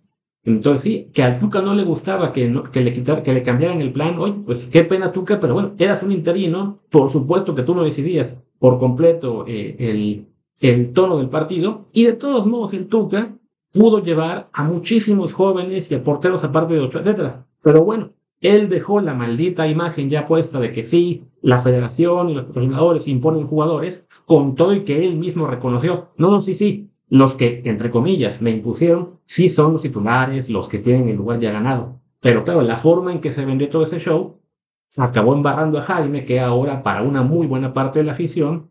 Entonces 0.47 0.83
sí, 0.83 1.11
que 1.13 1.25
a 1.25 1.41
Tuca 1.41 1.61
no 1.61 1.75
le 1.75 1.83
gustaba 1.83 2.33
que, 2.33 2.63
que, 2.73 2.81
le 2.81 2.93
quitar, 2.93 3.25
que 3.25 3.35
le 3.35 3.43
cambiaran 3.43 3.81
el 3.81 3.93
plan. 3.93 4.17
Oye, 4.19 4.35
pues 4.47 4.67
qué 4.67 4.85
pena 4.85 5.11
Tuca, 5.13 5.41
pero 5.41 5.55
bueno, 5.55 5.75
eras 5.77 6.05
un 6.05 6.13
interino, 6.13 6.79
por 6.89 7.11
supuesto 7.11 7.55
que 7.55 7.65
tú 7.65 7.75
no 7.75 7.83
decidías 7.83 8.41
por 8.61 8.79
completo 8.79 9.45
eh, 9.49 9.75
el, 9.79 10.29
el 10.61 10.93
tono 10.93 11.19
del 11.19 11.29
partido. 11.29 11.87
Y 11.93 12.05
de 12.05 12.13
todos 12.13 12.47
modos, 12.47 12.73
el 12.75 12.87
Tuca 12.87 13.37
pudo 13.73 14.03
llevar 14.03 14.49
a 14.53 14.63
muchísimos 14.63 15.33
jóvenes 15.35 15.91
y 15.91 15.97
a 15.97 16.05
porteros 16.05 16.45
aparte 16.45 16.75
de 16.75 16.81
otro, 16.81 17.01
etcétera. 17.01 17.45
Pero 17.61 17.85
bueno, 17.85 18.13
él 18.41 18.69
dejó 18.69 19.01
la 19.01 19.15
maldita 19.15 19.67
imagen 19.67 20.09
ya 20.09 20.27
puesta 20.27 20.61
de 20.61 20.71
que 20.71 20.85
sí, 20.85 21.25
la 21.43 21.59
federación 21.59 22.31
y 22.31 22.35
los 22.35 22.45
patrocinadores 22.45 23.09
imponen 23.09 23.49
jugadores, 23.49 24.07
con 24.27 24.55
todo 24.55 24.73
y 24.75 24.85
que 24.85 25.05
él 25.05 25.17
mismo 25.17 25.49
reconoció. 25.49 26.11
No, 26.17 26.31
no, 26.31 26.41
sí, 26.41 26.55
sí, 26.55 26.89
los 27.09 27.35
que, 27.35 27.63
entre 27.65 27.91
comillas, 27.91 28.43
me 28.43 28.51
impusieron, 28.51 29.21
sí 29.25 29.49
son 29.49 29.75
los 29.75 29.83
titulares, 29.83 30.51
los 30.51 30.69
que 30.69 30.79
tienen 30.79 31.09
el 31.09 31.17
lugar 31.17 31.39
ya 31.39 31.53
ganado. 31.53 32.01
Pero 32.21 32.45
claro, 32.45 32.63
la 32.63 32.79
forma 32.79 33.13
en 33.13 33.21
que 33.21 33.31
se 33.31 33.45
vendió 33.45 33.69
todo 33.69 33.85
ese 33.85 33.99
show 33.99 34.41
acabó 34.97 35.35
embarrando 35.35 35.79
a 35.79 35.83
Jaime, 35.83 36.25
que 36.25 36.41
ahora 36.41 36.83
para 36.83 37.03
una 37.03 37.23
muy 37.23 37.47
buena 37.47 37.73
parte 37.73 38.01
de 38.01 38.05
la 38.07 38.13
afición 38.13 38.71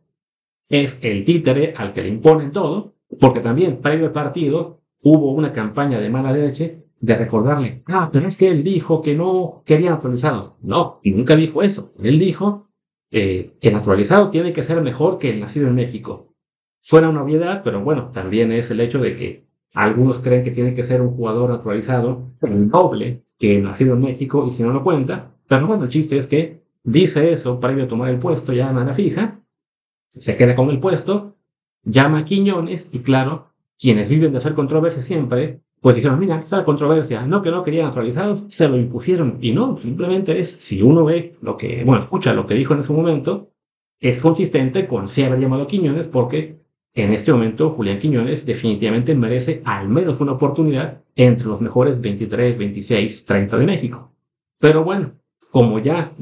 es 0.69 0.99
el 1.01 1.23
títere 1.25 1.73
al 1.77 1.93
que 1.93 2.01
le 2.01 2.09
imponen 2.09 2.51
todo, 2.51 2.95
porque 3.19 3.39
también 3.39 3.81
previo 3.81 4.07
al 4.07 4.11
partido 4.11 4.81
hubo 5.01 5.31
una 5.31 5.51
campaña 5.51 5.99
de 5.99 6.09
mala 6.09 6.31
leche 6.31 6.85
de 6.99 7.15
recordarle, 7.15 7.83
ah, 7.87 8.09
pero 8.11 8.27
es 8.27 8.35
que 8.35 8.49
él 8.49 8.63
dijo 8.63 9.01
que 9.01 9.13
no 9.13 9.61
quería 9.65 9.91
naturalizados. 9.91 10.53
No, 10.61 10.99
y 11.03 11.11
nunca 11.11 11.35
dijo 11.35 11.61
eso. 11.61 11.93
Él 12.01 12.17
dijo, 12.17 12.69
eh, 13.11 13.53
el 13.61 13.73
naturalizado 13.73 14.29
tiene 14.29 14.53
que 14.53 14.63
ser 14.63 14.81
mejor 14.81 15.19
que 15.19 15.29
el 15.29 15.39
nacido 15.39 15.67
en 15.67 15.75
México. 15.75 16.34
Suena 16.87 17.09
una 17.09 17.23
obviedad, 17.23 17.63
pero 17.63 17.83
bueno, 17.83 18.11
también 18.11 18.51
es 18.51 18.69
el 18.69 18.79
hecho 18.79 18.99
de 18.99 19.15
que 19.15 19.47
algunos 19.73 20.19
creen 20.19 20.43
que 20.43 20.51
tiene 20.51 20.75
que 20.75 20.83
ser 20.83 21.01
un 21.01 21.15
jugador 21.15 21.49
naturalizado, 21.49 22.29
doble 22.39 23.23
que 23.39 23.59
nacido 23.59 23.95
en 23.95 24.01
México, 24.01 24.45
y 24.45 24.51
si 24.51 24.61
no 24.61 24.71
lo 24.71 24.83
cuenta. 24.83 25.31
Pero 25.47 25.65
bueno, 25.65 25.85
el 25.85 25.89
chiste 25.89 26.15
es 26.15 26.27
que 26.27 26.61
dice 26.83 27.31
eso 27.31 27.59
previo 27.59 27.85
a 27.85 27.87
tomar 27.87 28.11
el 28.11 28.19
puesto 28.19 28.53
ya 28.53 28.67
de 28.67 28.73
manera 28.73 28.93
fija, 28.93 29.41
se 30.09 30.37
queda 30.37 30.55
con 30.55 30.69
el 30.69 30.79
puesto, 30.79 31.37
llama 31.81 32.19
a 32.19 32.25
Quiñones, 32.25 32.87
y 32.91 32.99
claro, 32.99 33.47
quienes 33.79 34.07
viven 34.07 34.31
de 34.31 34.37
hacer 34.37 34.53
controversia 34.53 35.01
siempre, 35.01 35.61
pues 35.81 35.95
dijeron, 35.95 36.19
mira, 36.19 36.35
aquí 36.35 36.43
está 36.43 36.57
la 36.57 36.65
controversia, 36.65 37.25
no 37.25 37.41
que 37.41 37.49
no 37.49 37.63
querían 37.63 37.87
naturalizados, 37.87 38.43
se 38.49 38.69
lo 38.69 38.77
impusieron. 38.77 39.39
Y 39.41 39.53
no, 39.53 39.75
simplemente 39.75 40.39
es, 40.39 40.51
si 40.51 40.83
uno 40.83 41.03
ve 41.03 41.31
lo 41.41 41.57
que, 41.57 41.83
bueno, 41.83 42.03
escucha 42.03 42.35
lo 42.35 42.45
que 42.45 42.53
dijo 42.53 42.75
en 42.75 42.81
ese 42.81 42.93
momento, 42.93 43.49
es 43.99 44.19
consistente 44.19 44.85
con 44.85 45.07
si 45.07 45.23
haber 45.23 45.39
llamado 45.39 45.63
a 45.63 45.67
Quiñones 45.67 46.07
porque 46.07 46.63
en 46.95 47.13
este 47.13 47.34
momento, 47.34 47.71
Julián 47.71 47.99
Quiñones 47.99 48.45
definitivamente 48.45 49.13
merece 49.13 49.62
al 49.65 49.89
menos 49.89 50.21
una 50.21 50.31
oportunidad 50.31 51.01
entre 51.15 51.47
los 51.47 51.60
mejores 51.60 51.99
23, 51.99 52.58
26, 52.58 53.25
30 53.25 53.58
de 53.58 53.65
México. 53.65 54.13
Pero 54.60 54.86
bueno, 54.86 55.12
como 55.51 55.79
ya 55.79 56.13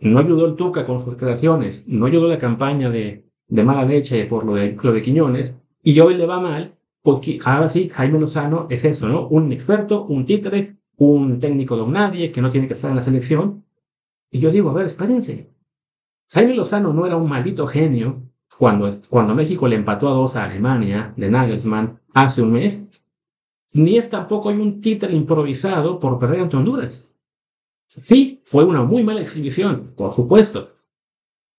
no 0.00 0.18
ayudó 0.18 0.46
el 0.46 0.56
Tuca 0.56 0.86
con 0.86 1.04
sus 1.04 1.16
creaciones, 1.16 1.84
no 1.86 2.06
ayudó 2.06 2.28
la 2.28 2.38
campaña 2.38 2.88
de, 2.88 3.26
de 3.46 3.62
mala 3.62 3.84
leche 3.84 4.24
por 4.24 4.44
lo 4.44 4.54
de, 4.54 4.74
lo 4.82 4.92
de 4.92 5.02
Quiñones, 5.02 5.54
y 5.82 6.00
hoy 6.00 6.14
le 6.14 6.24
va 6.24 6.40
mal, 6.40 6.78
porque 7.02 7.38
ahora 7.44 7.68
sí, 7.68 7.88
Jaime 7.90 8.18
Lozano 8.18 8.68
es 8.70 8.86
eso, 8.86 9.08
¿no? 9.08 9.28
Un 9.28 9.52
experto, 9.52 10.04
un 10.04 10.24
títere, 10.24 10.76
un 10.96 11.40
técnico 11.40 11.76
de 11.76 11.92
nadie 11.92 12.32
que 12.32 12.40
no 12.40 12.48
tiene 12.48 12.68
que 12.68 12.72
estar 12.72 12.88
en 12.88 12.96
la 12.96 13.02
selección. 13.02 13.64
Y 14.30 14.38
yo 14.38 14.50
digo, 14.50 14.70
a 14.70 14.74
ver, 14.74 14.86
espérense. 14.86 15.50
Jaime 16.30 16.54
Lozano 16.54 16.94
no 16.94 17.04
era 17.04 17.16
un 17.16 17.28
maldito 17.28 17.66
genio 17.66 18.31
cuando, 18.58 18.90
cuando 19.08 19.34
México 19.34 19.66
le 19.66 19.76
empató 19.76 20.08
a 20.08 20.12
dos 20.12 20.36
a 20.36 20.44
Alemania 20.44 21.12
de 21.16 21.30
Nagelsmann 21.30 22.00
hace 22.14 22.42
un 22.42 22.52
mes, 22.52 22.80
ni 23.72 23.96
es 23.96 24.10
tampoco 24.10 24.50
hay 24.50 24.56
un 24.56 24.80
títere 24.80 25.14
improvisado 25.14 25.98
por 25.98 26.18
perder 26.18 26.40
ante 26.40 26.56
Honduras. 26.56 27.10
Sí, 27.88 28.40
fue 28.44 28.64
una 28.64 28.82
muy 28.84 29.02
mala 29.02 29.20
exhibición, 29.20 29.92
por 29.96 30.14
supuesto. 30.14 30.70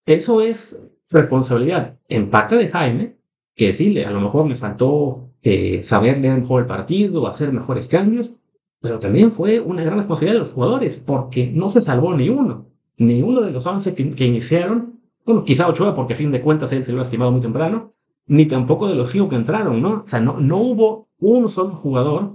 Eso 0.06 0.42
es 0.42 0.78
responsabilidad 1.10 2.00
en 2.10 2.30
parte 2.30 2.56
de 2.56 2.68
Jaime, 2.68 3.18
que 3.56 3.68
decirle, 3.68 4.06
a 4.06 4.12
lo 4.12 4.20
mejor 4.20 4.46
me 4.46 4.56
faltó 4.56 5.30
eh, 5.42 5.84
saber 5.84 6.18
leer 6.18 6.40
mejor 6.40 6.62
el 6.62 6.68
partido, 6.68 7.28
hacer 7.28 7.52
mejores 7.52 7.88
cambios, 7.88 8.34
pero 8.82 9.00
también 9.00 9.32
fue 9.32 9.60
una 9.60 9.84
gran 9.84 9.98
responsabilidad 9.98 10.34
de 10.34 10.46
los 10.46 10.54
jugadores, 10.54 11.00
porque 11.00 11.52
no 11.54 11.70
se 11.70 11.82
salvó 11.82 12.16
ni 12.16 12.30
uno, 12.30 12.66
ni 12.98 13.22
uno 13.22 13.42
de 13.42 13.52
los 13.52 13.66
11 13.66 13.94
que, 13.94 14.26
iniciaron, 14.26 14.93
bueno, 15.26 15.44
quizá 15.44 15.68
Ochoa, 15.68 15.94
porque 15.94 16.14
a 16.14 16.18
fin 16.18 16.32
de 16.32 16.42
cuentas 16.42 16.72
él 16.72 16.84
se 16.84 16.92
lo 16.92 17.00
lastimado 17.00 17.32
muy 17.32 17.42
temprano, 17.42 17.94
ni 18.28 18.46
tampoco 18.46 18.88
de 18.88 18.96
los 18.96 19.10
cinco 19.12 19.30
que 19.30 19.36
entraron, 19.36 19.82
¿no? 19.82 20.04
O 20.06 20.08
sea, 20.08 20.20
no, 20.20 20.40
no 20.40 20.58
hubo 20.58 21.08
un 21.20 21.50
solo 21.50 21.76
jugador 21.76 22.34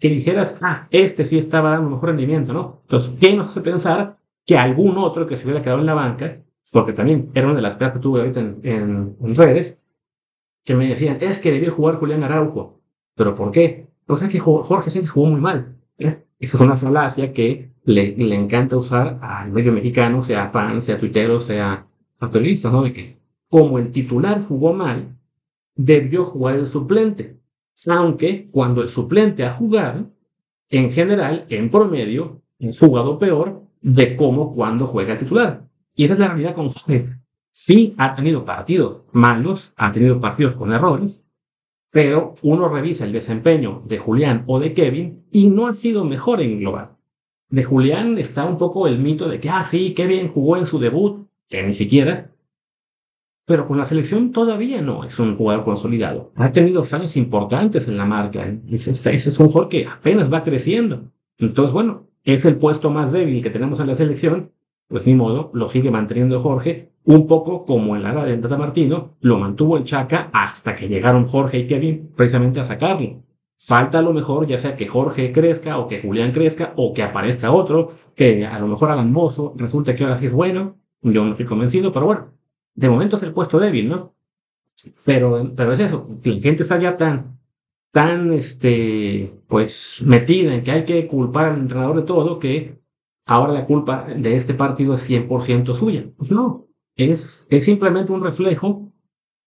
que 0.00 0.08
dijeras, 0.08 0.58
ah, 0.62 0.88
este 0.90 1.24
sí 1.24 1.38
estaba 1.38 1.70
dando 1.70 1.90
mejor 1.90 2.10
rendimiento, 2.10 2.52
¿no? 2.52 2.80
Entonces, 2.82 3.16
¿qué 3.20 3.34
nos 3.34 3.48
hace 3.48 3.60
pensar 3.60 4.18
que 4.46 4.56
algún 4.56 4.98
otro 4.98 5.26
que 5.26 5.36
se 5.36 5.44
hubiera 5.44 5.62
quedado 5.62 5.80
en 5.80 5.86
la 5.86 5.94
banca, 5.94 6.42
porque 6.70 6.92
también 6.92 7.30
era 7.34 7.46
una 7.46 7.56
de 7.56 7.62
las 7.62 7.76
peleas 7.76 7.92
que 7.92 8.00
tuve 8.00 8.20
ahorita 8.20 8.40
en, 8.40 9.16
redes, 9.34 9.78
que 10.64 10.74
me 10.74 10.88
decían, 10.88 11.18
es 11.20 11.38
que 11.38 11.50
debió 11.50 11.72
jugar 11.72 11.96
Julián 11.96 12.24
Araujo. 12.24 12.80
¿Pero 13.14 13.34
por 13.34 13.50
qué? 13.50 13.88
Pues 14.06 14.22
es 14.22 14.28
que 14.28 14.38
Jorge 14.38 14.90
Sánchez 14.90 15.10
jugó 15.10 15.26
muy 15.26 15.40
mal. 15.40 15.76
¿eh? 15.98 16.24
Esa 16.42 16.56
es 16.56 16.60
una 16.60 16.76
falacia 16.76 17.32
que 17.32 17.70
le, 17.84 18.16
le 18.16 18.34
encanta 18.34 18.76
usar 18.76 19.16
al 19.22 19.52
medio 19.52 19.72
mexicano, 19.72 20.24
sea 20.24 20.50
fan, 20.50 20.82
sea 20.82 20.98
tuitero, 20.98 21.38
sea 21.38 21.86
periodista, 22.18 22.68
¿no? 22.68 22.82
De 22.82 22.92
que 22.92 23.16
como 23.48 23.78
el 23.78 23.92
titular 23.92 24.42
jugó 24.42 24.72
mal, 24.72 25.16
debió 25.76 26.24
jugar 26.24 26.56
el 26.56 26.66
suplente. 26.66 27.38
Aunque 27.86 28.48
cuando 28.50 28.82
el 28.82 28.88
suplente 28.88 29.44
ha 29.44 29.52
jugado, 29.52 30.10
en 30.68 30.90
general, 30.90 31.46
en 31.48 31.70
promedio, 31.70 32.42
ha 32.60 32.76
jugado 32.76 33.20
peor 33.20 33.62
de 33.80 34.16
cómo 34.16 34.52
cuando 34.52 34.88
juega 34.88 35.16
titular. 35.16 35.68
Y 35.94 36.06
esa 36.06 36.14
es 36.14 36.18
la 36.18 36.28
realidad 36.28 36.56
con 36.56 36.70
Jorge. 36.70 37.08
Sí 37.52 37.94
ha 37.98 38.14
tenido 38.14 38.44
partidos 38.44 39.02
malos, 39.12 39.72
ha 39.76 39.92
tenido 39.92 40.20
partidos 40.20 40.56
con 40.56 40.72
errores, 40.72 41.24
pero 41.92 42.34
uno 42.40 42.68
revisa 42.70 43.04
el 43.04 43.12
desempeño 43.12 43.82
de 43.86 43.98
Julián 43.98 44.44
o 44.46 44.58
de 44.58 44.72
Kevin 44.72 45.26
y 45.30 45.48
no 45.48 45.66
ha 45.66 45.74
sido 45.74 46.04
mejor 46.04 46.40
en 46.40 46.58
global. 46.58 46.96
De 47.50 47.62
Julián 47.62 48.16
está 48.16 48.46
un 48.46 48.56
poco 48.56 48.86
el 48.86 48.98
mito 48.98 49.28
de 49.28 49.38
que, 49.38 49.50
ah, 49.50 49.62
sí, 49.62 49.92
Kevin 49.92 50.28
jugó 50.28 50.56
en 50.56 50.64
su 50.64 50.78
debut, 50.78 51.28
que 51.50 51.62
ni 51.62 51.74
siquiera, 51.74 52.32
pero 53.44 53.68
con 53.68 53.76
la 53.76 53.84
selección 53.84 54.32
todavía 54.32 54.80
no 54.80 55.04
es 55.04 55.18
un 55.18 55.36
jugador 55.36 55.64
consolidado. 55.64 56.32
Ha 56.36 56.50
tenido 56.50 56.82
años 56.90 57.14
importantes 57.18 57.86
en 57.86 57.98
la 57.98 58.06
marca. 58.06 58.50
Ese 58.70 58.92
es 59.12 59.38
un 59.38 59.48
jugador 59.48 59.68
que 59.68 59.86
apenas 59.86 60.32
va 60.32 60.44
creciendo. 60.44 61.10
Entonces, 61.36 61.74
bueno, 61.74 62.08
es 62.24 62.46
el 62.46 62.56
puesto 62.56 62.88
más 62.88 63.12
débil 63.12 63.42
que 63.42 63.50
tenemos 63.50 63.80
en 63.80 63.88
la 63.88 63.96
selección 63.96 64.50
pues 64.92 65.06
ni 65.06 65.14
modo, 65.14 65.50
lo 65.54 65.70
sigue 65.70 65.90
manteniendo 65.90 66.38
Jorge, 66.38 66.90
un 67.04 67.26
poco 67.26 67.64
como 67.64 67.96
en 67.96 68.02
la 68.02 68.12
era 68.12 68.24
de 68.26 68.36
Tata 68.36 68.58
Martino, 68.58 69.16
lo 69.22 69.38
mantuvo 69.38 69.78
el 69.78 69.84
Chaca 69.84 70.28
hasta 70.34 70.76
que 70.76 70.86
llegaron 70.86 71.24
Jorge 71.24 71.60
y 71.60 71.66
Kevin 71.66 72.12
precisamente 72.14 72.60
a 72.60 72.64
sacarlo. 72.64 73.22
Falta 73.56 74.00
a 74.00 74.02
lo 74.02 74.12
mejor 74.12 74.46
ya 74.46 74.58
sea 74.58 74.76
que 74.76 74.86
Jorge 74.86 75.32
crezca 75.32 75.78
o 75.78 75.88
que 75.88 76.02
Julián 76.02 76.30
crezca 76.30 76.74
o 76.76 76.92
que 76.92 77.02
aparezca 77.02 77.50
otro, 77.52 77.88
que 78.14 78.44
a 78.44 78.58
lo 78.58 78.66
mejor 78.66 78.90
Alan 78.90 79.10
Mozo 79.10 79.54
resulta 79.56 79.96
que 79.96 80.04
ahora 80.04 80.18
sí 80.18 80.26
es 80.26 80.32
bueno, 80.32 80.76
yo 81.00 81.24
no 81.24 81.30
estoy 81.30 81.46
convencido, 81.46 81.90
pero 81.90 82.04
bueno, 82.04 82.32
de 82.74 82.90
momento 82.90 83.16
es 83.16 83.22
el 83.22 83.32
puesto 83.32 83.58
débil, 83.58 83.88
¿no? 83.88 84.14
Pero, 85.06 85.52
pero 85.56 85.72
es 85.72 85.80
eso, 85.80 86.06
la 86.22 86.40
gente 86.40 86.64
está 86.64 86.78
ya 86.78 86.98
tan, 86.98 87.38
tan, 87.92 88.34
este, 88.34 89.32
pues 89.48 90.02
metida 90.04 90.54
en 90.54 90.62
que 90.62 90.70
hay 90.70 90.84
que 90.84 91.06
culpar 91.06 91.46
al 91.46 91.60
entrenador 91.60 91.96
de 91.96 92.02
todo 92.02 92.38
que 92.38 92.81
ahora 93.26 93.52
la 93.52 93.66
culpa 93.66 94.06
de 94.16 94.36
este 94.36 94.54
partido 94.54 94.94
es 94.94 95.08
100% 95.08 95.74
suya. 95.74 96.06
Pues 96.16 96.30
no, 96.30 96.66
es, 96.96 97.46
es 97.50 97.64
simplemente 97.64 98.12
un 98.12 98.22
reflejo, 98.22 98.92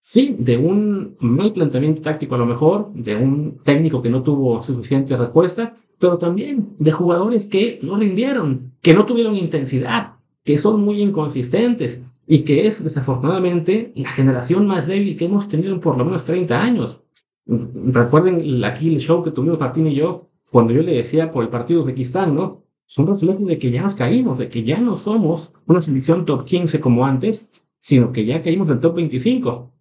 sí, 0.02 0.36
de 0.40 0.58
un 0.58 1.16
mal 1.20 1.54
planteamiento 1.54 2.02
táctico 2.02 2.36
a 2.36 2.40
lo 2.40 2.46
mejor, 2.46 2.92
de 2.94 3.16
un 3.16 3.60
técnico 3.64 4.02
que 4.02 4.10
no 4.10 4.24
tuvo 4.24 4.62
suficiente 4.62 5.18
respuesta, 5.18 5.76
pero 6.00 6.18
también 6.18 6.76
de 6.80 6.92
jugadores 6.92 7.46
que 7.46 7.80
no 7.82 7.98
rindieron, 7.98 8.74
que 8.82 8.94
no 8.94 9.06
tuvieron 9.06 9.36
intensidad, 9.36 10.14
que 10.44 10.58
son 10.58 10.82
muy 10.82 11.02
inconsistentes 11.02 12.02
y 12.28 12.40
que 12.40 12.68
es 12.68 12.84
desafortunadamente 12.84 13.94
la 13.96 14.10
generación 14.10 14.68
más 14.68 14.88
débil 14.88 15.16
que 15.16 15.26
hemos 15.26 15.48
tenido 15.48 15.74
en 15.74 15.80
por 15.80 15.98
lo 15.98 16.06
menos 16.06 16.24
30 16.24 16.62
años. 16.62 17.02
Recuerden 17.46 18.64
aquí 18.64 18.94
el 18.94 19.00
show 19.00 19.24
que 19.24 19.32
tuvimos 19.32 19.60
Martín 19.60 19.88
y 19.88 19.96
yo 19.96 20.30
cuando 20.50 20.74
yo 20.74 20.82
le 20.82 20.96
decía 20.96 21.32
por 21.32 21.44
el 21.44 21.50
partido 21.50 21.80
de 21.80 21.84
Uzbekistán, 21.84 22.36
¿no? 22.36 22.65
Son 22.86 23.08
reflejos 23.08 23.46
de 23.46 23.58
que 23.58 23.72
ya 23.72 23.82
nos 23.82 23.96
caímos, 23.96 24.38
de 24.38 24.50
que 24.50 24.64
ya 24.64 24.80
no 24.80 24.98
somos 24.98 25.54
una 25.66 25.82
selección 25.82 26.26
top 26.26 26.46
15 26.46 26.80
como 26.80 27.06
antes, 27.06 27.50
sino 27.80 28.12
que 28.12 28.26
ya 28.26 28.42
caímos 28.42 28.68
del 28.70 28.80
top 28.80 28.96
25. 28.96 29.72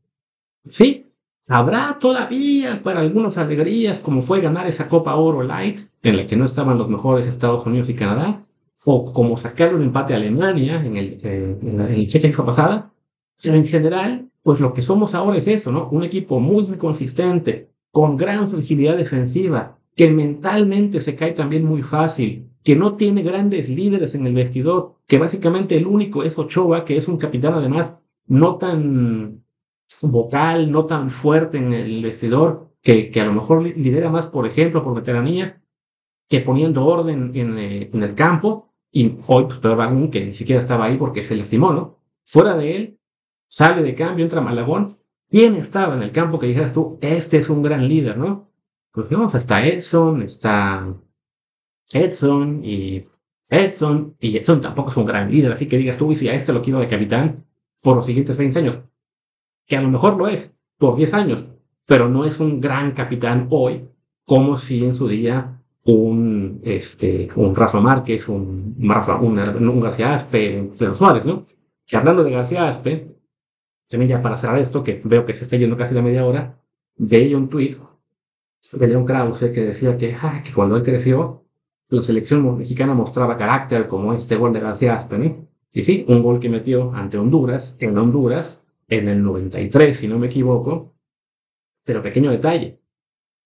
Sí, 0.68 1.06
habrá 1.46 1.98
todavía 2.00 2.82
para 2.82 3.00
algunas 3.00 3.36
alegrías, 3.38 4.00
como 4.00 4.22
fue 4.22 4.40
ganar 4.40 4.66
esa 4.66 4.88
Copa 4.88 5.14
Oro 5.16 5.42
Light, 5.42 5.80
en 6.02 6.16
la 6.16 6.26
que 6.26 6.36
no 6.36 6.44
estaban 6.44 6.78
los 6.78 6.88
mejores 6.88 7.26
Estados 7.26 7.66
Unidos 7.66 7.88
y 7.90 7.94
Canadá, 7.94 8.44
o 8.84 9.12
como 9.12 9.36
sacar 9.36 9.74
un 9.74 9.82
empate 9.82 10.14
a 10.14 10.16
Alemania 10.16 10.82
en 10.84 10.96
el, 10.96 11.20
eh, 11.22 11.58
en 11.62 11.78
la, 11.78 11.86
fecha 11.86 12.28
que 12.28 12.34
fue 12.34 12.46
pasada. 12.46 12.92
Pero 13.42 13.56
en 13.56 13.64
general, 13.64 14.30
pues 14.42 14.60
lo 14.60 14.72
que 14.72 14.82
somos 14.82 15.14
ahora 15.14 15.38
es 15.38 15.48
eso, 15.48 15.72
¿no? 15.72 15.88
Un 15.90 16.04
equipo 16.04 16.40
muy 16.40 16.66
consistente, 16.76 17.70
con 17.90 18.16
gran 18.16 18.46
fragilidad 18.48 18.96
defensiva, 18.96 19.78
que 19.96 20.10
mentalmente 20.10 21.00
se 21.00 21.14
cae 21.14 21.32
también 21.32 21.64
muy 21.64 21.82
fácil, 21.82 22.48
que 22.64 22.74
no 22.74 22.96
tiene 22.96 23.22
grandes 23.22 23.68
líderes 23.68 24.14
en 24.14 24.26
el 24.26 24.34
vestidor, 24.34 24.96
que 25.06 25.18
básicamente 25.18 25.76
el 25.76 25.86
único 25.86 26.24
es 26.24 26.38
Ochoa, 26.38 26.84
que 26.84 26.96
es 26.96 27.06
un 27.06 27.18
capitán 27.18 27.54
además 27.54 27.94
no 28.26 28.56
tan 28.56 29.44
vocal, 30.00 30.72
no 30.72 30.86
tan 30.86 31.10
fuerte 31.10 31.58
en 31.58 31.72
el 31.72 32.02
vestidor, 32.02 32.70
que, 32.82 33.10
que 33.10 33.20
a 33.20 33.26
lo 33.26 33.34
mejor 33.34 33.62
lidera 33.62 34.10
más, 34.10 34.26
por 34.26 34.46
ejemplo, 34.46 34.82
por 34.82 34.94
veteranía, 34.94 35.62
que 36.28 36.40
poniendo 36.40 36.86
orden 36.86 37.32
en, 37.34 37.58
eh, 37.58 37.90
el 37.92 38.14
campo, 38.14 38.72
y 38.90 39.18
hoy, 39.26 39.44
pues 39.44 39.58
Pedro 39.58 40.10
que 40.10 40.24
ni 40.24 40.32
siquiera 40.32 40.60
estaba 40.60 40.86
ahí 40.86 40.96
porque 40.96 41.22
se 41.22 41.36
lastimó, 41.36 41.72
¿no? 41.72 41.98
Fuera 42.24 42.56
de 42.56 42.76
él, 42.76 42.98
sale 43.48 43.82
de 43.82 43.94
cambio, 43.94 44.24
entra 44.24 44.40
Malagón, 44.40 44.98
¿quién 45.28 45.54
estaba 45.56 45.94
en 45.94 46.02
el 46.02 46.12
campo 46.12 46.38
que 46.38 46.46
dijeras 46.46 46.72
tú, 46.72 46.98
este 47.02 47.38
es 47.38 47.50
un 47.50 47.62
gran 47.62 47.86
líder, 47.88 48.16
¿no? 48.16 48.48
Pues 48.90 49.10
vamos, 49.10 49.34
está 49.34 49.66
Edson, 49.66 50.22
está 50.22 50.94
Edson 51.92 52.60
y 52.64 53.06
Edson, 53.50 54.16
y 54.20 54.36
Edson 54.36 54.60
tampoco 54.60 54.90
es 54.90 54.96
un 54.96 55.04
gran 55.04 55.30
líder, 55.30 55.52
así 55.52 55.66
que 55.66 55.78
digas 55.78 55.96
tú, 55.96 56.10
y 56.12 56.16
si 56.16 56.28
a 56.28 56.34
este 56.34 56.52
lo 56.52 56.62
quiero 56.62 56.80
de 56.80 56.88
capitán 56.88 57.44
por 57.82 57.96
los 57.96 58.06
siguientes 58.06 58.36
20 58.36 58.58
años, 58.58 58.80
que 59.66 59.76
a 59.76 59.82
lo 59.82 59.88
mejor 59.88 60.16
lo 60.16 60.28
es, 60.28 60.54
por 60.78 60.96
10 60.96 61.14
años, 61.14 61.46
pero 61.86 62.08
no 62.08 62.24
es 62.24 62.40
un 62.40 62.60
gran 62.60 62.92
capitán 62.92 63.46
hoy, 63.50 63.88
como 64.24 64.56
si 64.56 64.84
en 64.84 64.94
su 64.94 65.08
día 65.08 65.60
un, 65.84 66.60
este, 66.64 67.28
un 67.36 67.54
Rafa 67.54 67.80
Márquez, 67.80 68.28
un, 68.28 68.74
Rafa, 68.80 69.16
un, 69.16 69.80
García 69.80 70.14
Aspe, 70.14 70.60
un 70.60 70.94
Suárez, 70.94 71.26
¿no? 71.26 71.46
Que 71.86 71.96
hablando 71.96 72.24
de 72.24 72.30
García 72.30 72.68
Aspe, 72.68 73.14
también 73.88 74.10
ya 74.10 74.22
para 74.22 74.38
cerrar 74.38 74.58
esto, 74.58 74.82
que 74.82 75.02
veo 75.04 75.24
que 75.24 75.34
se 75.34 75.44
está 75.44 75.56
yendo 75.56 75.76
casi 75.76 75.94
la 75.94 76.02
media 76.02 76.24
hora, 76.24 76.58
veía 76.96 77.36
un 77.36 77.48
tuit 77.48 77.76
de 78.72 78.88
León 78.88 79.04
Krause 79.04 79.50
que 79.52 79.60
decía 79.60 79.96
que, 79.98 80.16
que 80.44 80.52
cuando 80.54 80.76
él 80.76 80.82
creció, 80.82 81.43
la 81.94 82.02
selección 82.02 82.56
mexicana 82.58 82.94
mostraba 82.94 83.36
carácter 83.36 83.86
como 83.86 84.12
este 84.12 84.36
gol 84.36 84.52
de 84.52 84.60
García 84.60 84.94
Aspen. 84.94 85.48
Y 85.72 85.82
sí, 85.82 86.04
un 86.08 86.22
gol 86.22 86.38
que 86.40 86.48
metió 86.48 86.92
ante 86.92 87.18
Honduras, 87.18 87.76
en 87.78 87.96
Honduras, 87.98 88.64
en 88.88 89.08
el 89.08 89.22
93, 89.22 89.98
si 89.98 90.08
no 90.08 90.18
me 90.18 90.26
equivoco. 90.26 90.94
Pero 91.84 92.02
pequeño 92.02 92.30
detalle. 92.30 92.80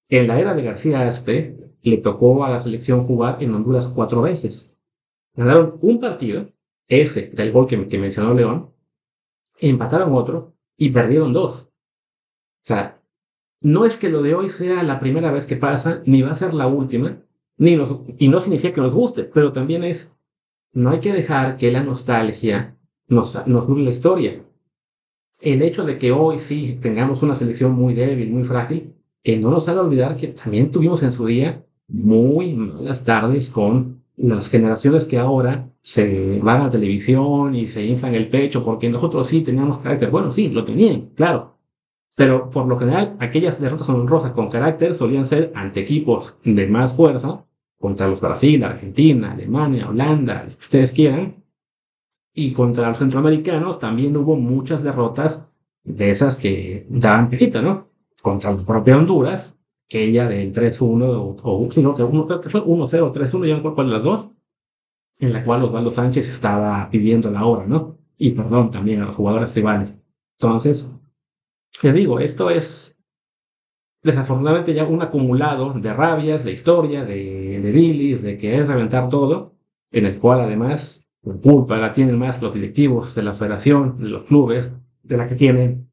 En 0.09 0.27
la 0.27 0.39
era 0.41 0.55
de 0.55 0.63
García 0.63 1.07
Aspe, 1.07 1.57
le 1.83 1.99
tocó 1.99 2.45
a 2.45 2.51
la 2.51 2.61
selección 2.61 3.05
jugar 3.05 3.43
en 3.43 3.55
Honduras 3.55 3.89
cuatro 3.89 4.23
veces. 4.23 4.77
Ganaron 5.35 5.79
un 5.81 6.01
partido, 6.01 6.49
ese 6.89 7.31
del 7.35 7.53
gol 7.53 7.67
que, 7.67 7.89
que 7.89 7.99
mencionó 7.99 8.35
León, 8.35 8.73
empataron 9.61 10.15
otro 10.15 10.55
y 10.77 10.91
perdieron 10.91 11.33
dos. 11.33 11.65
O 11.65 12.67
sea, 12.69 13.01
no 13.61 13.85
es 13.85 13.97
que 13.97 14.09
lo 14.09 14.23
de 14.23 14.35
hoy 14.35 14.49
sea 14.49 14.83
la 14.83 15.01
primera 15.01 15.31
vez 15.33 15.47
que 15.47 15.57
pasa, 15.57 16.03
ni 16.07 16.23
va 16.23 16.33
a 16.33 16.37
ser 16.37 16.55
la 16.55 16.67
última, 16.67 17.23
ni 17.59 17.77
y 18.19 18.29
no 18.29 18.41
significa 18.41 18.73
que 18.73 18.81
nos 18.81 18.95
guste, 18.95 19.25
pero 19.25 19.53
también 19.53 19.85
es, 19.85 20.13
no 20.73 20.91
hay 20.91 21.01
que 21.01 21.13
dejar 21.13 21.57
que 21.57 21.73
la 21.73 21.83
nostalgia 21.83 22.77
nos, 23.09 23.47
nos 23.47 23.69
la 23.69 23.91
historia. 23.91 24.43
el 25.41 25.63
hecho 25.63 25.85
de 25.85 25.99
que 25.99 26.13
hoy 26.13 26.39
sí 26.39 26.79
tengamos 26.81 27.23
una 27.23 27.35
selección 27.35 27.73
muy 27.73 27.95
débil, 27.95 28.31
muy 28.31 28.45
frágil, 28.45 28.95
que 29.23 29.37
no 29.37 29.51
nos 29.51 29.69
haga 29.69 29.83
olvidar 29.83 30.17
que 30.17 30.29
también 30.29 30.71
tuvimos 30.71 31.03
en 31.03 31.13
su 31.13 31.27
día 31.27 31.65
muy 31.89 32.55
malas 32.55 33.05
tardes 33.05 33.51
con 33.51 34.03
las 34.17 34.49
generaciones 34.49 35.05
que 35.05 35.19
ahora 35.19 35.71
se 35.81 36.41
van 36.43 36.63
a 36.63 36.71
televisión 36.71 37.55
y 37.55 37.69
se 37.69 37.85
inflan 37.85 38.15
el 38.15 38.29
pecho 38.29 38.65
porque 38.65 38.89
nosotros 38.89 39.27
sí 39.29 39.43
teníamos 39.43 39.79
carácter. 39.79 40.11
Bueno, 40.11 40.31
sí, 40.31 40.49
lo 40.49 40.65
tenían, 40.65 41.11
claro. 41.15 41.57
Pero 42.17 42.51
por 42.51 42.67
lo 42.67 42.77
general, 42.77 43.17
aquellas 43.21 43.61
derrotas 43.61 43.89
honrosas 43.89 44.33
con 44.33 44.51
carácter 44.51 44.95
solían 44.95 45.25
ser 45.25 45.53
ante 45.55 45.81
equipos 45.81 46.37
de 46.45 46.67
más 46.67 46.95
fuerza, 46.95 47.45
contra 47.79 48.09
los 48.09 48.21
Brasil, 48.21 48.63
Argentina, 48.65 49.33
Alemania, 49.33 49.89
Holanda, 49.89 50.45
los 50.45 50.57
que 50.57 50.65
ustedes 50.65 50.93
quieran. 50.93 51.45
Y 52.35 52.53
contra 52.53 52.89
los 52.89 52.99
centroamericanos 52.99 53.79
también 53.79 54.17
hubo 54.17 54.37
muchas 54.37 54.83
derrotas 54.83 55.49
de 55.85 56.11
esas 56.11 56.37
que 56.37 56.87
daban 56.89 57.31
pelito, 57.31 57.63
¿no? 57.63 57.89
Contra 58.23 58.53
la 58.53 58.59
propia 58.59 58.97
Honduras, 58.97 59.57
aquella 59.87 60.29
del 60.29 60.53
3-1, 60.53 61.03
o, 61.03 61.37
o 61.43 61.73
sino 61.73 61.95
que, 61.95 62.03
uno, 62.03 62.27
creo 62.27 62.41
que 62.41 62.51
fue 62.51 62.63
1-0, 62.63 63.13
3-1, 63.13 63.47
ya 63.47 63.55
no 63.55 63.57
recuerdo 63.57 63.75
cuál 63.75 63.87
de 63.89 63.93
las 63.93 64.05
dos, 64.05 64.31
en 65.19 65.33
la 65.33 65.45
cual 65.45 65.65
Osvaldo 65.65 65.91
Sánchez 65.91 66.29
estaba 66.29 66.89
pidiendo 66.91 67.31
la 67.31 67.45
hora, 67.45 67.67
¿no? 67.67 67.99
Y 68.17 68.33
perdón 68.33 68.71
también 68.71 69.03
a 69.03 69.07
los 69.07 69.15
jugadores 69.15 69.55
rivales. 69.55 69.97
Entonces, 70.39 70.91
les 71.83 71.95
digo, 71.95 72.21
esto 72.21 72.51
es 72.51 72.98
desafortunadamente 74.09 74.75
ya 74.75 74.85
un 74.85 75.03
acumulado 75.03 75.73
de 75.73 75.93
rabias, 75.93 76.45
de 76.45 76.53
historia, 76.53 77.05
de, 77.05 77.61
de 77.61 77.71
bilis, 77.71 78.23
de 78.23 78.37
querer 78.37 78.67
reventar 78.67 79.09
todo, 79.09 79.55
en 79.91 80.07
el 80.07 80.19
cual 80.19 80.41
además 80.41 81.07
la 81.23 81.35
culpa 81.35 81.77
la 81.77 81.93
tienen 81.93 82.19
más 82.19 82.41
los 82.43 82.55
directivos 82.55 83.15
de 83.15 83.23
la 83.23 83.35
federación, 83.35 83.99
de 83.99 84.09
los 84.09 84.25
clubes, 84.25 84.73
de 85.03 85.17
la 85.17 85.27
que 85.27 85.35
tienen 85.35 85.91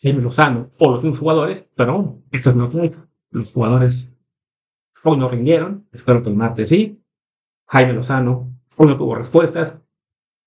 Jaime 0.00 0.22
Lozano 0.22 0.70
o 0.78 0.90
los 0.90 1.02
mismos 1.02 1.18
jugadores, 1.18 1.68
pero 1.74 2.22
esto 2.30 2.50
es 2.50 2.56
lo 2.56 2.68
que 2.68 2.92
los 3.30 3.52
jugadores 3.52 4.14
hoy 5.02 5.18
no 5.18 5.28
rindieron, 5.28 5.86
espero 5.92 6.22
que 6.22 6.30
el 6.30 6.36
martes 6.36 6.68
sí. 6.68 7.00
Jaime 7.66 7.92
Lozano 7.92 8.52
hoy 8.76 8.86
no 8.88 8.96
tuvo 8.96 9.14
respuestas, 9.14 9.80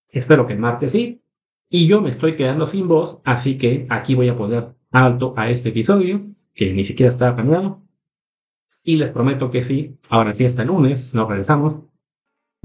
espero 0.10 0.46
que 0.46 0.54
el 0.54 0.60
martes 0.60 0.92
sí. 0.92 1.24
Y 1.70 1.88
yo 1.88 2.02
me 2.02 2.10
estoy 2.10 2.36
quedando 2.36 2.66
sin 2.66 2.88
voz, 2.88 3.20
así 3.24 3.58
que 3.58 3.86
aquí 3.90 4.16
voy 4.16 4.30
a 4.30 4.36
poner 4.36 4.76
alto 4.92 5.34
a 5.38 5.50
este 5.50 5.70
episodio 5.70 6.26
que 6.60 6.74
ni 6.74 6.84
siquiera 6.84 7.10
estaba 7.10 7.38
planeado. 7.38 7.82
Y 8.84 8.98
les 8.98 9.12
prometo 9.12 9.50
que 9.50 9.64
sí, 9.64 9.98
ahora 10.10 10.34
sí, 10.34 10.46
hasta 10.46 10.64
el 10.64 10.68
lunes 10.68 11.14
nos 11.16 11.30
regresamos 11.30 11.78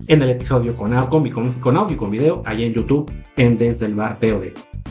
en 0.08 0.20
el 0.20 0.30
episodio 0.30 0.74
con, 0.74 0.92
con, 1.06 1.52
con 1.52 1.76
audio 1.76 1.94
y 1.94 1.96
con 1.96 2.10
video 2.10 2.42
ahí 2.44 2.64
en 2.64 2.74
YouTube 2.74 3.08
en 3.36 3.56
Desde 3.56 3.86
el 3.86 3.94
Bar 3.94 4.18
POD. 4.18 4.48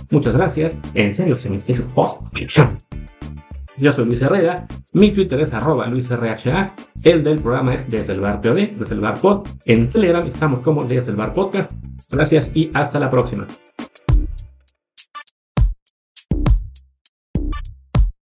Muchas 0.10 0.34
gracias, 0.34 0.80
en 0.94 1.12
serio 1.12 1.36
se 1.36 1.50
me 1.50 1.60
post. 1.94 2.22
Yo 3.78 3.92
soy 3.92 4.06
Luis 4.06 4.22
Herrera, 4.22 4.68
mi 4.94 5.12
Twitter 5.12 5.42
es 5.42 5.54
arroba 5.54 5.88
LuisRHA, 5.88 6.74
el 7.02 7.24
del 7.24 7.40
programa 7.40 7.74
es 7.74 7.90
Desde 7.90 8.14
el 8.14 8.22
Bar 8.22 8.40
POD, 8.40 8.78
Desde 8.78 8.96
el 8.96 9.02
Bar 9.02 9.20
Pod, 9.20 9.48
en 9.66 9.90
Telegram 9.90 10.26
estamos 10.26 10.62
como 10.62 10.86
Desde 10.86 11.12
el 11.12 11.18
Bar 11.18 11.34
Podcast. 11.34 11.72
Gracias 12.10 12.52
y 12.54 12.72
hasta 12.74 13.00
la 13.00 13.10
próxima. 13.10 13.48